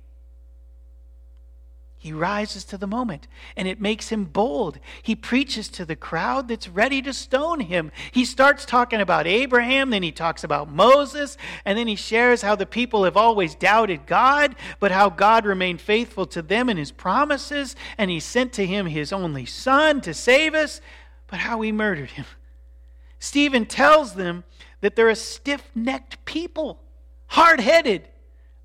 He 2.03 2.11
rises 2.11 2.65
to 2.65 2.77
the 2.77 2.85
moment 2.85 3.29
and 3.55 3.65
it 3.65 3.79
makes 3.79 4.09
him 4.09 4.25
bold. 4.25 4.77
He 5.01 5.15
preaches 5.15 5.69
to 5.69 5.85
the 5.85 5.95
crowd 5.95 6.49
that's 6.49 6.67
ready 6.67 7.01
to 7.01 7.13
stone 7.13 7.61
him. 7.61 7.93
He 8.11 8.25
starts 8.25 8.65
talking 8.65 8.99
about 8.99 9.25
Abraham, 9.25 9.89
then 9.89 10.03
he 10.03 10.11
talks 10.11 10.43
about 10.43 10.69
Moses, 10.69 11.37
and 11.63 11.77
then 11.77 11.87
he 11.87 11.95
shares 11.95 12.41
how 12.41 12.57
the 12.57 12.65
people 12.65 13.05
have 13.05 13.15
always 13.15 13.55
doubted 13.55 14.05
God, 14.05 14.53
but 14.81 14.91
how 14.91 15.09
God 15.09 15.45
remained 15.45 15.79
faithful 15.79 16.25
to 16.25 16.41
them 16.41 16.67
and 16.67 16.77
his 16.77 16.91
promises, 16.91 17.73
and 17.97 18.11
he 18.11 18.19
sent 18.19 18.51
to 18.51 18.65
him 18.65 18.87
his 18.87 19.13
only 19.13 19.45
son 19.45 20.01
to 20.01 20.13
save 20.13 20.53
us, 20.53 20.81
but 21.27 21.39
how 21.39 21.61
he 21.61 21.71
murdered 21.71 22.09
him. 22.09 22.25
Stephen 23.17 23.65
tells 23.65 24.15
them 24.15 24.43
that 24.81 24.97
they're 24.97 25.07
a 25.07 25.15
stiff 25.15 25.71
necked 25.73 26.25
people, 26.25 26.81
hard 27.27 27.61
headed 27.61 28.09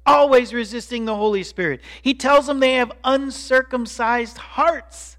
always 0.09 0.55
resisting 0.55 1.05
the 1.05 1.14
Holy 1.14 1.42
Spirit. 1.42 1.81
He 2.03 2.14
tells 2.14 2.47
them 2.47 2.61
they 2.61 2.75
have 2.75 2.92
uncircumcised 3.05 4.38
hearts, 4.38 5.16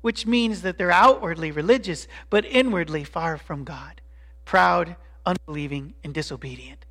which 0.00 0.26
means 0.26 0.62
that 0.62 0.76
they're 0.76 0.90
outwardly 0.90 1.50
religious, 1.50 2.06
but 2.30 2.44
inwardly 2.44 3.04
far 3.04 3.38
from 3.38 3.64
God, 3.64 4.00
proud, 4.44 4.96
unbelieving, 5.24 5.94
and 6.02 6.12
disobedient. 6.12 6.84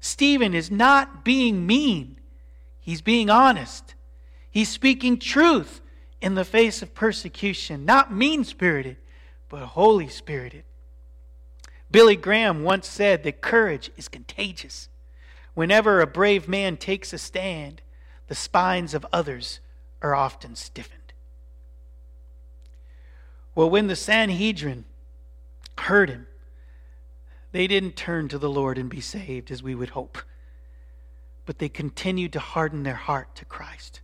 Stephen 0.00 0.54
is 0.54 0.70
not 0.70 1.24
being 1.24 1.66
mean, 1.66 2.18
he's 2.80 3.02
being 3.02 3.30
honest. 3.30 3.94
He's 4.50 4.68
speaking 4.68 5.18
truth 5.18 5.80
in 6.20 6.34
the 6.34 6.44
face 6.44 6.82
of 6.82 6.94
persecution, 6.94 7.84
not 7.84 8.12
mean 8.12 8.44
spirited, 8.44 8.96
but 9.48 9.60
holy 9.60 10.08
spirited. 10.08 10.64
Billy 11.90 12.16
Graham 12.16 12.62
once 12.62 12.88
said 12.88 13.22
that 13.22 13.40
courage 13.40 13.90
is 13.96 14.08
contagious. 14.08 14.88
Whenever 15.54 16.00
a 16.00 16.06
brave 16.06 16.48
man 16.48 16.76
takes 16.76 17.12
a 17.12 17.18
stand, 17.18 17.82
the 18.28 18.34
spines 18.34 18.94
of 18.94 19.06
others 19.12 19.60
are 20.00 20.14
often 20.14 20.54
stiffened. 20.54 21.12
Well, 23.54 23.68
when 23.68 23.88
the 23.88 23.96
Sanhedrin 23.96 24.84
heard 25.76 26.08
him, 26.08 26.26
they 27.52 27.66
didn't 27.66 27.96
turn 27.96 28.28
to 28.28 28.38
the 28.38 28.50
Lord 28.50 28.78
and 28.78 28.88
be 28.88 29.00
saved 29.00 29.50
as 29.50 29.62
we 29.62 29.74
would 29.74 29.90
hope, 29.90 30.18
but 31.46 31.58
they 31.58 31.68
continued 31.68 32.32
to 32.34 32.38
harden 32.38 32.84
their 32.84 32.94
heart 32.94 33.34
to 33.36 33.44
Christ. 33.44 34.00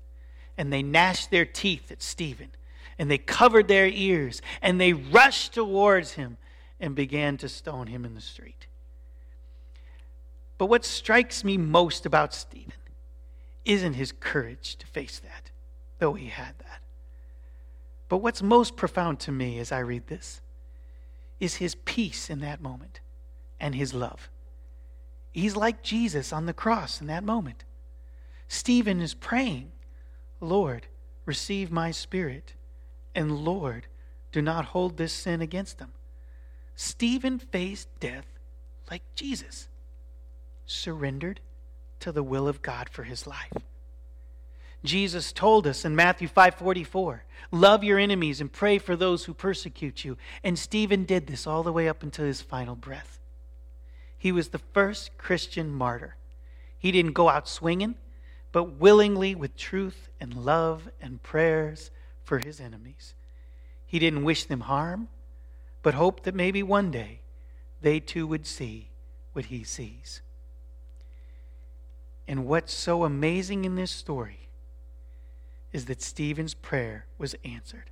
And 0.58 0.72
they 0.72 0.82
gnashed 0.82 1.30
their 1.30 1.44
teeth 1.44 1.92
at 1.92 2.02
Stephen, 2.02 2.50
and 2.98 3.10
they 3.10 3.18
covered 3.18 3.68
their 3.68 3.86
ears, 3.86 4.42
and 4.60 4.80
they 4.80 4.92
rushed 4.92 5.54
towards 5.54 6.12
him 6.12 6.38
and 6.80 6.94
began 6.94 7.36
to 7.36 7.48
stone 7.48 7.86
him 7.86 8.04
in 8.04 8.14
the 8.14 8.20
street. 8.20 8.66
But 10.58 10.66
what 10.66 10.84
strikes 10.84 11.44
me 11.44 11.58
most 11.58 12.06
about 12.06 12.32
Stephen 12.32 12.72
isn't 13.64 13.94
his 13.94 14.12
courage 14.12 14.76
to 14.76 14.86
face 14.86 15.18
that, 15.18 15.50
though 15.98 16.14
he 16.14 16.28
had 16.28 16.58
that. 16.60 16.82
But 18.08 18.18
what's 18.18 18.42
most 18.42 18.76
profound 18.76 19.18
to 19.20 19.32
me 19.32 19.58
as 19.58 19.72
I 19.72 19.80
read 19.80 20.06
this 20.06 20.40
is 21.40 21.56
his 21.56 21.74
peace 21.74 22.30
in 22.30 22.40
that 22.40 22.62
moment 22.62 23.00
and 23.60 23.74
his 23.74 23.92
love. 23.92 24.30
He's 25.32 25.56
like 25.56 25.82
Jesus 25.82 26.32
on 26.32 26.46
the 26.46 26.54
cross 26.54 27.00
in 27.00 27.08
that 27.08 27.24
moment. 27.24 27.64
Stephen 28.48 29.00
is 29.00 29.12
praying, 29.12 29.72
Lord, 30.40 30.86
receive 31.26 31.70
my 31.70 31.90
spirit, 31.90 32.54
and 33.14 33.44
Lord, 33.44 33.86
do 34.32 34.40
not 34.40 34.66
hold 34.66 34.96
this 34.96 35.12
sin 35.12 35.42
against 35.42 35.78
them. 35.78 35.92
Stephen 36.76 37.38
faced 37.38 37.88
death 38.00 38.26
like 38.90 39.02
Jesus 39.14 39.68
surrendered 40.66 41.40
to 42.00 42.12
the 42.12 42.22
will 42.22 42.46
of 42.48 42.62
God 42.62 42.88
for 42.88 43.04
his 43.04 43.26
life. 43.26 43.52
Jesus 44.84 45.32
told 45.32 45.66
us 45.66 45.84
in 45.84 45.96
Matthew 45.96 46.28
5:44, 46.28 47.24
"Love 47.50 47.82
your 47.82 47.98
enemies 47.98 48.40
and 48.40 48.52
pray 48.52 48.78
for 48.78 48.94
those 48.94 49.24
who 49.24 49.34
persecute 49.34 50.04
you." 50.04 50.16
And 50.44 50.58
Stephen 50.58 51.04
did 51.04 51.26
this 51.26 51.46
all 51.46 51.62
the 51.62 51.72
way 51.72 51.88
up 51.88 52.02
until 52.02 52.24
his 52.24 52.42
final 52.42 52.76
breath. 52.76 53.18
He 54.16 54.30
was 54.32 54.50
the 54.50 54.58
first 54.58 55.16
Christian 55.18 55.74
martyr. 55.74 56.16
He 56.78 56.92
didn't 56.92 57.12
go 57.12 57.28
out 57.28 57.48
swinging, 57.48 57.96
but 58.52 58.64
willingly 58.64 59.34
with 59.34 59.56
truth 59.56 60.08
and 60.20 60.44
love 60.44 60.88
and 61.00 61.22
prayers 61.22 61.90
for 62.22 62.38
his 62.38 62.60
enemies. 62.60 63.14
He 63.86 63.98
didn't 63.98 64.24
wish 64.24 64.44
them 64.44 64.62
harm, 64.62 65.08
but 65.82 65.94
hoped 65.94 66.24
that 66.24 66.34
maybe 66.34 66.62
one 66.62 66.90
day 66.90 67.22
they 67.80 68.00
too 68.00 68.26
would 68.26 68.46
see 68.46 68.90
what 69.32 69.46
he 69.46 69.64
sees. 69.64 70.22
And 72.28 72.46
what's 72.46 72.74
so 72.74 73.04
amazing 73.04 73.64
in 73.64 73.76
this 73.76 73.90
story 73.90 74.48
is 75.72 75.86
that 75.86 76.02
Stephen's 76.02 76.54
prayer 76.54 77.06
was 77.18 77.34
answered. 77.44 77.90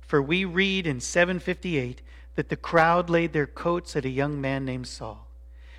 For 0.00 0.20
we 0.20 0.44
read 0.44 0.86
in 0.86 1.00
758 1.00 2.02
that 2.36 2.48
the 2.48 2.56
crowd 2.56 3.10
laid 3.10 3.32
their 3.32 3.46
coats 3.46 3.96
at 3.96 4.04
a 4.04 4.10
young 4.10 4.40
man 4.40 4.64
named 4.64 4.86
Saul. 4.86 5.26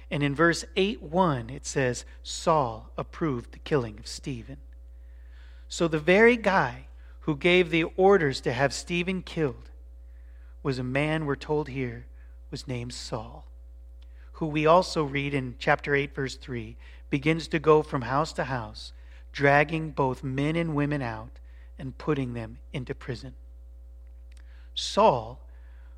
And 0.10 0.24
in 0.24 0.36
verse 0.36 0.66
8 0.76 1.02
1, 1.02 1.50
it 1.50 1.66
says, 1.66 2.06
Saul 2.24 2.92
approved 2.98 3.54
the 3.54 3.60
killing 3.60 3.98
of 3.98 4.08
Stephen. 4.08 4.58
So 5.70 5.88
the 5.88 6.00
very 6.00 6.36
guy 6.36 6.88
who 7.22 7.36
gave 7.36 7.70
the 7.70 7.86
orders 7.96 8.42
to 8.42 8.52
have 8.52 8.74
Stephen 8.74 9.22
killed 9.22 9.70
was 10.64 10.80
a 10.80 10.84
man, 10.84 11.26
we're 11.26 11.36
told 11.36 11.70
here, 11.70 12.08
was 12.50 12.68
named 12.68 12.94
Saul, 12.94 13.46
who 14.34 14.48
we 14.48 14.66
also 14.66 15.04
read 15.04 15.34
in 15.34 15.56
chapter 15.60 15.96
8, 15.96 16.14
verse 16.14 16.36
3 16.36 16.76
begins 17.12 17.48
to 17.50 17.60
go 17.60 17.84
from 17.84 18.02
house 18.02 18.34
to 18.34 18.46
house, 18.46 18.94
dragging 19.32 19.92
both 19.92 20.24
men 20.24 20.56
and 20.56 20.74
women 20.74 21.04
out 21.04 21.38
and 21.78 21.98
putting 22.00 22.34
them 22.34 22.58
into 22.74 22.96
prison. 22.96 23.36
Saul 24.74 25.40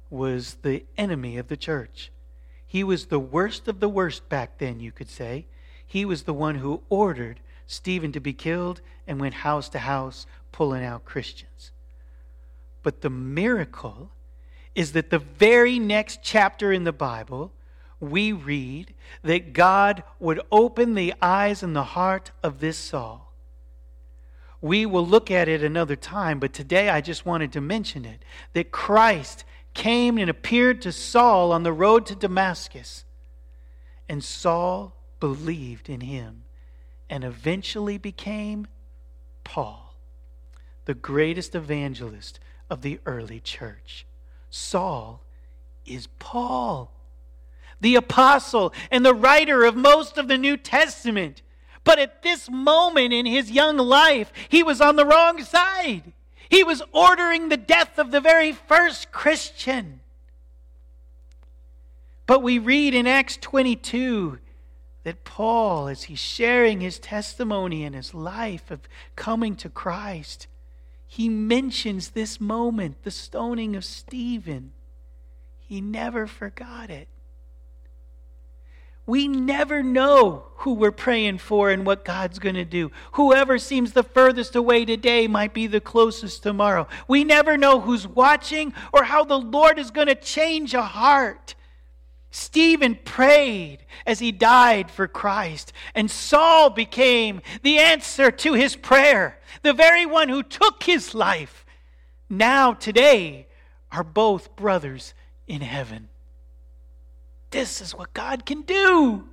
was 0.09 0.57
the 0.63 0.83
enemy 0.97 1.37
of 1.37 1.47
the 1.47 1.55
church. 1.55 2.11
He 2.67 2.83
was 2.83 3.05
the 3.05 3.19
worst 3.19 3.67
of 3.69 3.79
the 3.79 3.87
worst 3.87 4.27
back 4.27 4.57
then, 4.57 4.79
you 4.79 4.91
could 4.91 5.09
say. 5.09 5.45
He 5.85 6.03
was 6.03 6.23
the 6.23 6.33
one 6.33 6.55
who 6.55 6.81
ordered 6.89 7.39
Stephen 7.67 8.11
to 8.11 8.19
be 8.19 8.33
killed 8.33 8.81
and 9.07 9.21
went 9.21 9.35
house 9.35 9.69
to 9.69 9.79
house 9.79 10.25
pulling 10.51 10.83
out 10.83 11.05
Christians. 11.05 11.71
But 12.81 13.01
the 13.01 13.09
miracle 13.09 14.09
is 14.75 14.93
that 14.93 15.11
the 15.11 15.19
very 15.19 15.77
next 15.79 16.19
chapter 16.23 16.73
in 16.73 16.83
the 16.83 16.91
Bible, 16.91 17.51
we 18.03 18.31
read 18.31 18.93
that 19.23 19.53
God 19.53 20.03
would 20.19 20.41
open 20.51 20.93
the 20.93 21.13
eyes 21.21 21.63
and 21.63 21.75
the 21.75 21.83
heart 21.83 22.31
of 22.43 22.59
this 22.59 22.77
Saul. 22.77 23.33
We 24.61 24.85
will 24.85 25.05
look 25.05 25.29
at 25.31 25.47
it 25.47 25.63
another 25.63 25.95
time, 25.95 26.39
but 26.39 26.53
today 26.53 26.89
I 26.89 27.01
just 27.01 27.25
wanted 27.25 27.51
to 27.53 27.61
mention 27.61 28.05
it 28.05 28.23
that 28.53 28.71
Christ 28.71 29.43
came 29.73 30.17
and 30.17 30.29
appeared 30.29 30.81
to 30.83 30.91
Saul 30.91 31.51
on 31.51 31.63
the 31.63 31.73
road 31.73 32.05
to 32.07 32.15
Damascus, 32.15 33.05
and 34.07 34.23
Saul 34.23 34.95
believed 35.19 35.89
in 35.89 36.01
him 36.01 36.43
and 37.09 37.23
eventually 37.23 37.97
became 37.97 38.67
Paul, 39.43 39.95
the 40.85 40.93
greatest 40.93 41.55
evangelist 41.55 42.39
of 42.69 42.81
the 42.81 42.99
early 43.05 43.39
church. 43.39 44.05
Saul 44.49 45.21
is 45.85 46.07
Paul, 46.19 46.91
the 47.83 47.95
apostle 47.95 48.73
and 48.89 49.05
the 49.05 49.13
writer 49.13 49.63
of 49.63 49.75
most 49.75 50.17
of 50.17 50.27
the 50.27 50.37
New 50.37 50.57
Testament. 50.57 51.43
But 51.83 51.99
at 51.99 52.23
this 52.23 52.49
moment 52.49 53.13
in 53.13 53.25
his 53.25 53.51
young 53.51 53.77
life, 53.77 54.31
he 54.49 54.63
was 54.63 54.81
on 54.81 54.95
the 54.95 55.05
wrong 55.05 55.43
side. 55.43 56.13
He 56.49 56.63
was 56.63 56.81
ordering 56.93 57.49
the 57.49 57.57
death 57.57 57.99
of 57.99 58.11
the 58.11 58.21
very 58.21 58.53
first 58.53 59.11
Christian. 59.11 59.99
But 62.25 62.41
we 62.41 62.57
read 62.57 62.95
in 62.95 63.05
Acts 63.05 63.37
22 63.37 64.39
that 65.03 65.25
Paul, 65.25 65.89
as 65.89 66.03
he's 66.03 66.19
sharing 66.19 66.79
his 66.79 66.99
testimony 66.99 67.83
and 67.83 67.93
his 67.93 68.13
life 68.13 68.71
of 68.71 68.87
coming 69.17 69.57
to 69.57 69.69
Christ, 69.69 70.47
he 71.05 71.27
mentions 71.27 72.11
this 72.11 72.39
moment, 72.39 73.03
the 73.03 73.11
stoning 73.11 73.75
of 73.75 73.83
Stephen. 73.83 74.71
He 75.59 75.81
never 75.81 76.27
forgot 76.27 76.89
it. 76.89 77.09
We 79.05 79.27
never 79.27 79.83
know 79.83 80.45
who 80.57 80.73
we're 80.73 80.91
praying 80.91 81.39
for 81.39 81.69
and 81.69 81.85
what 81.85 82.05
God's 82.05 82.39
going 82.39 82.55
to 82.55 82.63
do. 82.63 82.91
Whoever 83.13 83.57
seems 83.57 83.91
the 83.91 84.03
furthest 84.03 84.55
away 84.55 84.85
today 84.85 85.27
might 85.27 85.53
be 85.53 85.67
the 85.67 85.81
closest 85.81 86.41
tomorrow. 86.41 86.87
We 87.07 87.25
never 87.25 87.57
know 87.57 87.81
who's 87.81 88.07
watching 88.07 88.73
or 88.93 89.03
how 89.03 89.25
the 89.25 89.39
Lord 89.39 89.77
is 89.77 89.91
going 89.91 90.07
to 90.07 90.15
change 90.15 90.73
a 90.73 90.83
heart. 90.83 91.55
Stephen 92.31 92.97
prayed 93.03 93.79
as 94.07 94.19
he 94.19 94.31
died 94.31 94.89
for 94.89 95.07
Christ, 95.07 95.71
and 95.93 96.09
Saul 96.09 96.71
became 96.71 97.41
the 97.61 97.77
answer 97.77 98.31
to 98.31 98.53
his 98.53 98.75
prayer, 98.75 99.37
the 99.61 99.73
very 99.73 100.05
one 100.05 100.29
who 100.29 100.41
took 100.41 100.81
his 100.81 101.13
life. 101.13 101.63
Now, 102.29 102.73
today, 102.73 103.47
are 103.91 104.03
both 104.03 104.55
brothers 104.55 105.13
in 105.45 105.61
heaven. 105.61 106.09
This 107.53 107.81
is 107.81 107.93
what 107.93 108.11
God 108.15 108.47
can 108.47 108.63
do. 108.63 109.25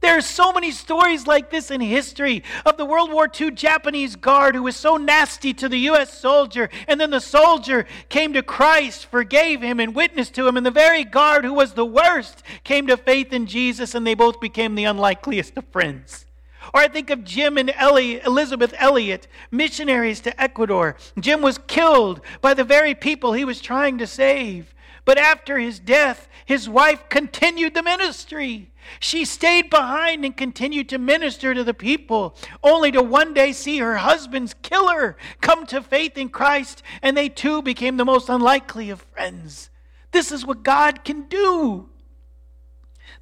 There 0.00 0.18
are 0.18 0.20
so 0.20 0.50
many 0.50 0.72
stories 0.72 1.28
like 1.28 1.50
this 1.50 1.70
in 1.70 1.80
history 1.80 2.42
of 2.66 2.76
the 2.76 2.84
World 2.84 3.12
War 3.12 3.28
II 3.40 3.52
Japanese 3.52 4.16
guard 4.16 4.56
who 4.56 4.64
was 4.64 4.74
so 4.74 4.96
nasty 4.96 5.54
to 5.54 5.68
the 5.68 5.78
U.S. 5.90 6.18
soldier, 6.18 6.68
and 6.88 7.00
then 7.00 7.10
the 7.10 7.20
soldier 7.20 7.86
came 8.08 8.32
to 8.32 8.42
Christ, 8.42 9.06
forgave 9.06 9.62
him, 9.62 9.78
and 9.78 9.94
witnessed 9.94 10.34
to 10.34 10.48
him, 10.48 10.56
and 10.56 10.66
the 10.66 10.72
very 10.72 11.04
guard 11.04 11.44
who 11.44 11.54
was 11.54 11.74
the 11.74 11.86
worst 11.86 12.42
came 12.64 12.88
to 12.88 12.96
faith 12.96 13.32
in 13.32 13.46
Jesus, 13.46 13.94
and 13.94 14.04
they 14.04 14.14
both 14.14 14.40
became 14.40 14.74
the 14.74 14.84
unlikeliest 14.84 15.56
of 15.56 15.64
friends. 15.66 16.26
Or 16.74 16.80
I 16.80 16.88
think 16.88 17.10
of 17.10 17.22
Jim 17.22 17.56
and 17.56 17.70
Ellie, 17.70 18.20
Elisabeth 18.22 18.74
Elliot, 18.76 19.28
missionaries 19.52 20.20
to 20.22 20.42
Ecuador. 20.42 20.96
Jim 21.20 21.42
was 21.42 21.58
killed 21.58 22.22
by 22.40 22.54
the 22.54 22.64
very 22.64 22.94
people 22.94 23.34
he 23.34 23.44
was 23.44 23.60
trying 23.60 23.98
to 23.98 24.06
save. 24.08 24.74
But 25.10 25.18
after 25.18 25.58
his 25.58 25.80
death, 25.80 26.28
his 26.46 26.68
wife 26.68 27.08
continued 27.08 27.74
the 27.74 27.82
ministry. 27.82 28.70
She 29.00 29.24
stayed 29.24 29.68
behind 29.68 30.24
and 30.24 30.36
continued 30.36 30.88
to 30.90 30.98
minister 30.98 31.52
to 31.52 31.64
the 31.64 31.74
people, 31.74 32.36
only 32.62 32.92
to 32.92 33.02
one 33.02 33.34
day 33.34 33.50
see 33.50 33.78
her 33.78 33.96
husband's 33.96 34.54
killer 34.62 35.16
come 35.40 35.66
to 35.66 35.82
faith 35.82 36.16
in 36.16 36.28
Christ, 36.28 36.84
and 37.02 37.16
they 37.16 37.28
too 37.28 37.60
became 37.60 37.96
the 37.96 38.04
most 38.04 38.28
unlikely 38.28 38.88
of 38.88 39.02
friends. 39.02 39.70
This 40.12 40.30
is 40.30 40.46
what 40.46 40.62
God 40.62 41.02
can 41.04 41.22
do. 41.22 41.89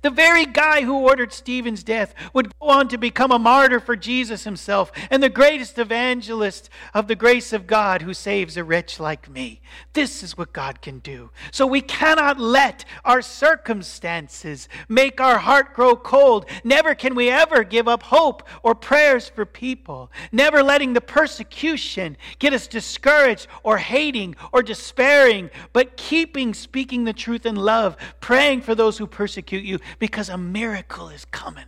The 0.03 0.11
very 0.11 0.47
guy 0.47 0.83
who 0.83 0.99
ordered 0.99 1.33
Stephen's 1.33 1.83
death 1.83 2.15
would 2.33 2.57
go 2.59 2.69
on 2.69 2.89
to 2.89 2.99
become 2.99 3.31
a 3.31 3.39
martyr 3.39 3.81
for 3.81 3.97
Jesus 3.97 4.45
himself 4.45 4.93
and 5.11 5.23
the 5.23 5.29
greatest 5.29 5.79
evangelist 5.79 6.71
of 6.95 7.09
the 7.09 7.15
grace 7.15 7.53
of 7.53 7.67
God 7.67 8.03
who 8.03 8.15
saves 8.15 8.57
a 8.57 8.65
wretch 8.65 9.01
like 9.01 9.29
me. 9.29 9.61
This 9.93 10.23
is 10.23 10.37
what 10.37 10.53
God 10.53 10.81
can 10.81 11.01
do. 11.01 11.31
So 11.51 11.67
we 11.67 11.81
cannot 11.81 12.39
let 12.39 12.85
our 13.05 13.23
circumstances 13.23 14.69
make 14.89 15.21
our 15.21 15.39
heart 15.39 15.75
grow 15.75 15.97
cold. 15.97 16.47
Never 16.65 16.95
can 16.95 17.15
we 17.15 17.31
ever 17.31 17.65
give 17.65 17.89
up 17.89 18.05
hope 18.05 18.47
or 18.63 18.75
prayers 18.75 19.29
for 19.29 19.45
people. 19.45 20.11
Never 20.31 20.63
letting 20.63 20.93
the 20.93 21.01
persecution 21.01 22.17
get 22.39 22.53
us 22.53 22.67
discouraged 22.67 23.49
or 23.63 23.79
hating 23.79 24.37
or 24.53 24.63
despairing, 24.63 25.51
but 25.73 25.97
keeping 25.97 26.55
speaking 26.55 27.05
the 27.05 27.13
truth 27.13 27.47
in 27.47 27.57
love, 27.57 27.97
praying 28.21 28.63
for 28.63 28.75
those 28.75 28.99
who 28.99 29.07
persecute 29.07 29.65
you 29.79 29.97
because 29.99 30.29
a 30.29 30.39
miracle 30.39 31.09
is 31.09 31.25
coming. 31.27 31.67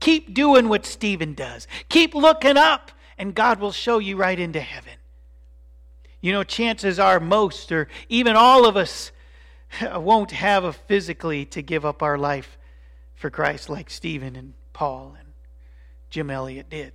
Keep 0.00 0.34
doing 0.34 0.68
what 0.68 0.86
Stephen 0.86 1.34
does. 1.34 1.66
Keep 1.88 2.14
looking 2.14 2.56
up, 2.56 2.90
and 3.18 3.34
God 3.34 3.60
will 3.60 3.72
show 3.72 3.98
you 3.98 4.16
right 4.16 4.38
into 4.38 4.60
heaven. 4.60 4.94
You 6.20 6.32
know, 6.32 6.42
chances 6.42 6.98
are 6.98 7.20
most, 7.20 7.70
or 7.72 7.88
even 8.08 8.36
all 8.36 8.66
of 8.66 8.76
us, 8.76 9.12
won't 9.94 10.32
have 10.32 10.64
a 10.64 10.72
physically 10.72 11.44
to 11.46 11.62
give 11.62 11.84
up 11.84 12.02
our 12.02 12.18
life 12.18 12.58
for 13.14 13.30
Christ 13.30 13.68
like 13.68 13.90
Stephen 13.90 14.36
and 14.36 14.54
Paul 14.72 15.14
and 15.18 15.28
Jim 16.08 16.30
Elliot 16.30 16.70
did. 16.70 16.92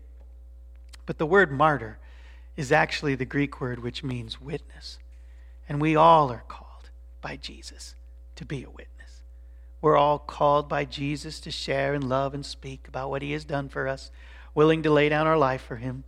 But 1.05 1.17
the 1.17 1.25
word 1.25 1.51
martyr 1.51 1.99
is 2.57 2.71
actually 2.71 3.15
the 3.15 3.25
Greek 3.25 3.61
word 3.61 3.79
which 3.79 4.03
means 4.03 4.41
witness. 4.41 4.97
And 5.67 5.81
we 5.81 5.95
all 5.95 6.31
are 6.31 6.43
called 6.47 6.89
by 7.21 7.37
Jesus 7.37 7.95
to 8.35 8.45
be 8.45 8.63
a 8.63 8.69
witness. 8.69 8.94
We're 9.85 9.97
all 9.97 10.17
called 10.17 10.67
by 10.67 10.85
Jesus 10.85 11.39
to 11.41 11.51
share 11.51 11.93
and 11.93 12.09
love 12.09 12.33
and 12.33 12.43
speak 12.43 12.87
about 12.87 13.11
what 13.11 13.21
He 13.21 13.33
has 13.33 13.45
done 13.45 13.69
for 13.69 13.87
us, 13.87 14.09
willing 14.55 14.81
to 14.81 14.89
lay 14.89 15.09
down 15.09 15.27
our 15.27 15.37
life 15.37 15.61
for 15.61 15.75
Him, 15.75 16.05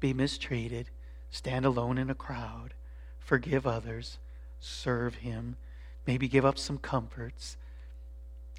be 0.00 0.12
mistreated, 0.12 0.90
stand 1.30 1.64
alone 1.64 1.96
in 1.96 2.10
a 2.10 2.14
crowd, 2.14 2.74
forgive 3.18 3.66
others, 3.66 4.18
serve 4.60 5.14
Him, 5.14 5.56
maybe 6.06 6.28
give 6.28 6.44
up 6.44 6.58
some 6.58 6.76
comforts. 6.76 7.56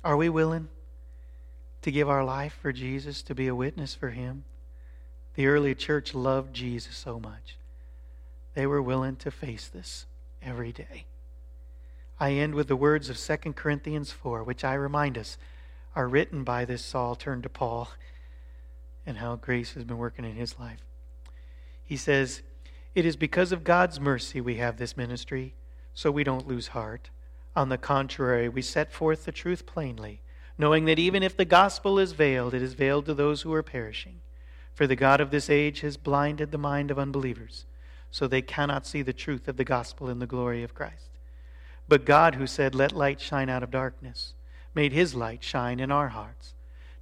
Are 0.03 0.17
we 0.17 0.27
willing 0.27 0.69
to 1.83 1.91
give 1.91 2.09
our 2.09 2.25
life 2.25 2.57
for 2.59 2.71
Jesus, 2.71 3.21
to 3.21 3.35
be 3.35 3.47
a 3.47 3.53
witness 3.53 3.93
for 3.93 4.09
Him? 4.09 4.43
The 5.35 5.45
early 5.45 5.75
church 5.75 6.15
loved 6.15 6.55
Jesus 6.55 6.95
so 6.95 7.19
much. 7.19 7.57
They 8.55 8.65
were 8.65 8.81
willing 8.81 9.17
to 9.17 9.29
face 9.29 9.67
this 9.67 10.07
every 10.41 10.71
day. 10.71 11.05
I 12.19 12.31
end 12.31 12.55
with 12.55 12.67
the 12.67 12.75
words 12.75 13.09
of 13.09 13.17
2 13.19 13.53
Corinthians 13.53 14.11
4, 14.11 14.43
which 14.43 14.63
I 14.63 14.73
remind 14.73 15.17
us 15.17 15.37
are 15.95 16.07
written 16.07 16.43
by 16.43 16.65
this 16.65 16.83
Saul 16.83 17.15
turned 17.15 17.43
to 17.43 17.49
Paul 17.49 17.89
and 19.05 19.17
how 19.17 19.35
grace 19.35 19.73
has 19.73 19.83
been 19.83 19.97
working 19.97 20.25
in 20.25 20.35
his 20.35 20.59
life. 20.59 20.83
He 21.83 21.95
says, 21.95 22.41
It 22.95 23.05
is 23.05 23.15
because 23.15 23.51
of 23.51 23.63
God's 23.63 23.99
mercy 23.99 24.41
we 24.41 24.55
have 24.55 24.77
this 24.77 24.97
ministry, 24.97 25.53
so 25.93 26.09
we 26.09 26.23
don't 26.23 26.47
lose 26.47 26.69
heart. 26.69 27.09
On 27.55 27.69
the 27.69 27.77
contrary, 27.77 28.49
we 28.49 28.61
set 28.61 28.91
forth 28.91 29.25
the 29.25 29.31
truth 29.31 29.65
plainly, 29.65 30.21
knowing 30.57 30.85
that 30.85 30.99
even 30.99 31.21
if 31.21 31.37
the 31.37 31.45
gospel 31.45 31.99
is 31.99 32.11
veiled, 32.13 32.53
it 32.53 32.61
is 32.61 32.73
veiled 32.73 33.05
to 33.05 33.13
those 33.13 33.43
who 33.43 33.53
are 33.53 33.63
perishing. 33.63 34.21
For 34.73 34.87
the 34.87 34.95
God 34.95 35.21
of 35.21 35.31
this 35.31 35.49
age 35.49 35.81
has 35.81 35.97
blinded 35.97 36.51
the 36.51 36.57
mind 36.57 36.91
of 36.91 36.99
unbelievers, 36.99 37.65
so 38.11 38.27
they 38.27 38.41
cannot 38.41 38.85
see 38.87 39.01
the 39.03 39.13
truth 39.13 39.47
of 39.47 39.57
the 39.57 39.63
gospel 39.63 40.09
in 40.09 40.19
the 40.19 40.27
glory 40.27 40.63
of 40.63 40.75
Christ. 40.75 41.16
But 41.87 42.05
God, 42.05 42.35
who 42.35 42.47
said, 42.47 42.75
Let 42.75 42.91
light 42.91 43.21
shine 43.21 43.49
out 43.49 43.63
of 43.63 43.71
darkness, 43.71 44.33
made 44.75 44.91
his 44.91 45.15
light 45.15 45.43
shine 45.43 45.79
in 45.79 45.91
our 45.91 46.09
hearts 46.09 46.53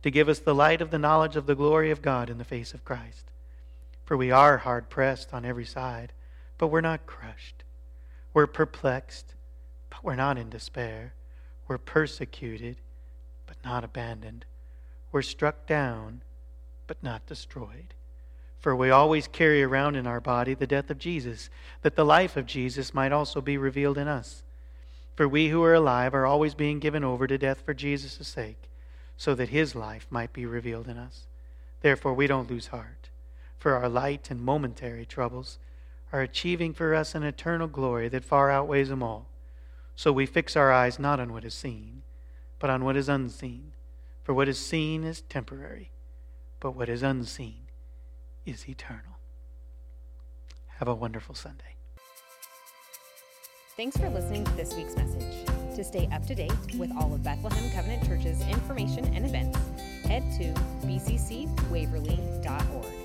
to 0.06 0.12
give 0.12 0.30
us 0.30 0.38
the 0.38 0.54
light 0.54 0.82
of 0.82 0.92
the 0.92 1.00
knowledge 1.00 1.36
of 1.36 1.48
the 1.48 1.56
glory 1.56 1.90
of 1.90 2.04
God 2.04 2.30
in 2.30 2.38
the 2.38 2.44
face 2.44 2.76
of 2.76 2.86
Christ. 2.86 3.32
For 4.04 4.16
we 4.16 4.30
are 4.30 4.60
hard 4.60 4.88
pressed 4.88 5.34
on 5.34 5.44
every 5.44 5.66
side, 5.66 6.14
but 6.60 6.68
we're 6.68 6.80
not 6.80 7.08
crushed. 7.08 7.64
We're 8.32 8.46
perplexed, 8.46 9.34
but 9.90 10.04
we're 10.04 10.16
not 10.16 10.38
in 10.38 10.52
despair. 10.52 11.16
We're 11.68 11.80
persecuted, 11.80 12.78
but 13.48 13.58
not 13.66 13.84
abandoned. 13.84 14.46
We're 15.12 15.24
struck 15.24 15.66
down, 15.66 16.22
but 16.86 17.02
not 17.02 17.26
destroyed. 17.26 17.96
For 18.60 18.76
we 18.76 18.92
always 18.92 19.28
carry 19.28 19.64
around 19.64 19.96
in 19.96 20.06
our 20.06 20.22
body 20.22 20.54
the 20.54 20.68
death 20.68 20.92
of 20.92 21.00
Jesus, 21.00 21.50
that 21.82 21.96
the 21.96 22.06
life 22.06 22.38
of 22.38 22.46
Jesus 22.46 22.94
might 22.94 23.12
also 23.12 23.42
be 23.42 23.58
revealed 23.58 23.98
in 23.98 24.08
us. 24.08 24.44
For 25.16 25.28
we 25.28 25.50
who 25.50 25.64
are 25.64 25.74
alive 25.74 26.14
are 26.14 26.26
always 26.26 26.54
being 26.54 26.80
given 26.80 27.04
over 27.04 27.26
to 27.26 27.38
death 27.38 27.62
for 27.62 27.74
Jesus' 27.74 28.28
sake, 28.28 28.70
so 29.16 29.34
that 29.36 29.50
his 29.50 29.74
life 29.76 30.08
might 30.10 30.34
be 30.34 30.46
revealed 30.46 30.88
in 30.88 30.98
us. 30.98 31.28
Therefore, 31.82 32.14
we 32.14 32.28
don't 32.28 32.50
lose 32.50 32.68
heart, 32.68 33.10
for 33.58 33.76
our 33.76 33.88
light 33.88 34.30
and 34.30 34.42
momentary 34.42 35.06
troubles 35.06 35.58
are 36.12 36.22
achieving 36.22 36.74
for 36.74 36.94
us 36.94 37.16
an 37.16 37.24
eternal 37.24 37.68
glory 37.68 38.10
that 38.10 38.26
far 38.26 38.52
outweighs 38.52 38.90
them 38.90 39.02
all. 39.02 39.28
So 39.96 40.12
we 40.12 40.26
fix 40.26 40.56
our 40.56 40.72
eyes 40.72 41.00
not 41.00 41.20
on 41.20 41.32
what 41.32 41.46
is 41.46 41.54
seen, 41.54 42.04
but 42.60 42.70
on 42.70 42.84
what 42.84 42.98
is 42.98 43.08
unseen. 43.08 43.72
For 44.24 44.34
what 44.34 44.50
is 44.50 44.60
seen 44.60 45.04
is 45.04 45.22
temporary, 45.22 45.92
but 46.60 46.72
what 46.72 46.90
is 46.90 47.04
unseen 47.04 47.68
is 48.46 48.68
eternal. 48.68 49.20
Have 50.80 50.88
a 50.88 50.96
wonderful 50.96 51.36
Sunday. 51.36 51.75
Thanks 53.78 53.98
for 53.98 54.10
listening 54.10 54.46
to 54.46 54.52
this 54.54 54.74
week's 54.74 54.96
message. 54.96 55.46
To 55.76 55.84
stay 55.84 56.08
up 56.14 56.26
to 56.28 56.36
date 56.36 56.54
with 56.78 56.90
all 56.98 57.14
of 57.14 57.22
Bethlehem 57.24 57.70
Covenant 57.72 58.08
Church's 58.08 58.40
information 58.48 59.04
and 59.14 59.26
events, 59.26 59.60
head 60.06 60.24
to 60.38 60.54
bccwaverly.org. 60.88 63.05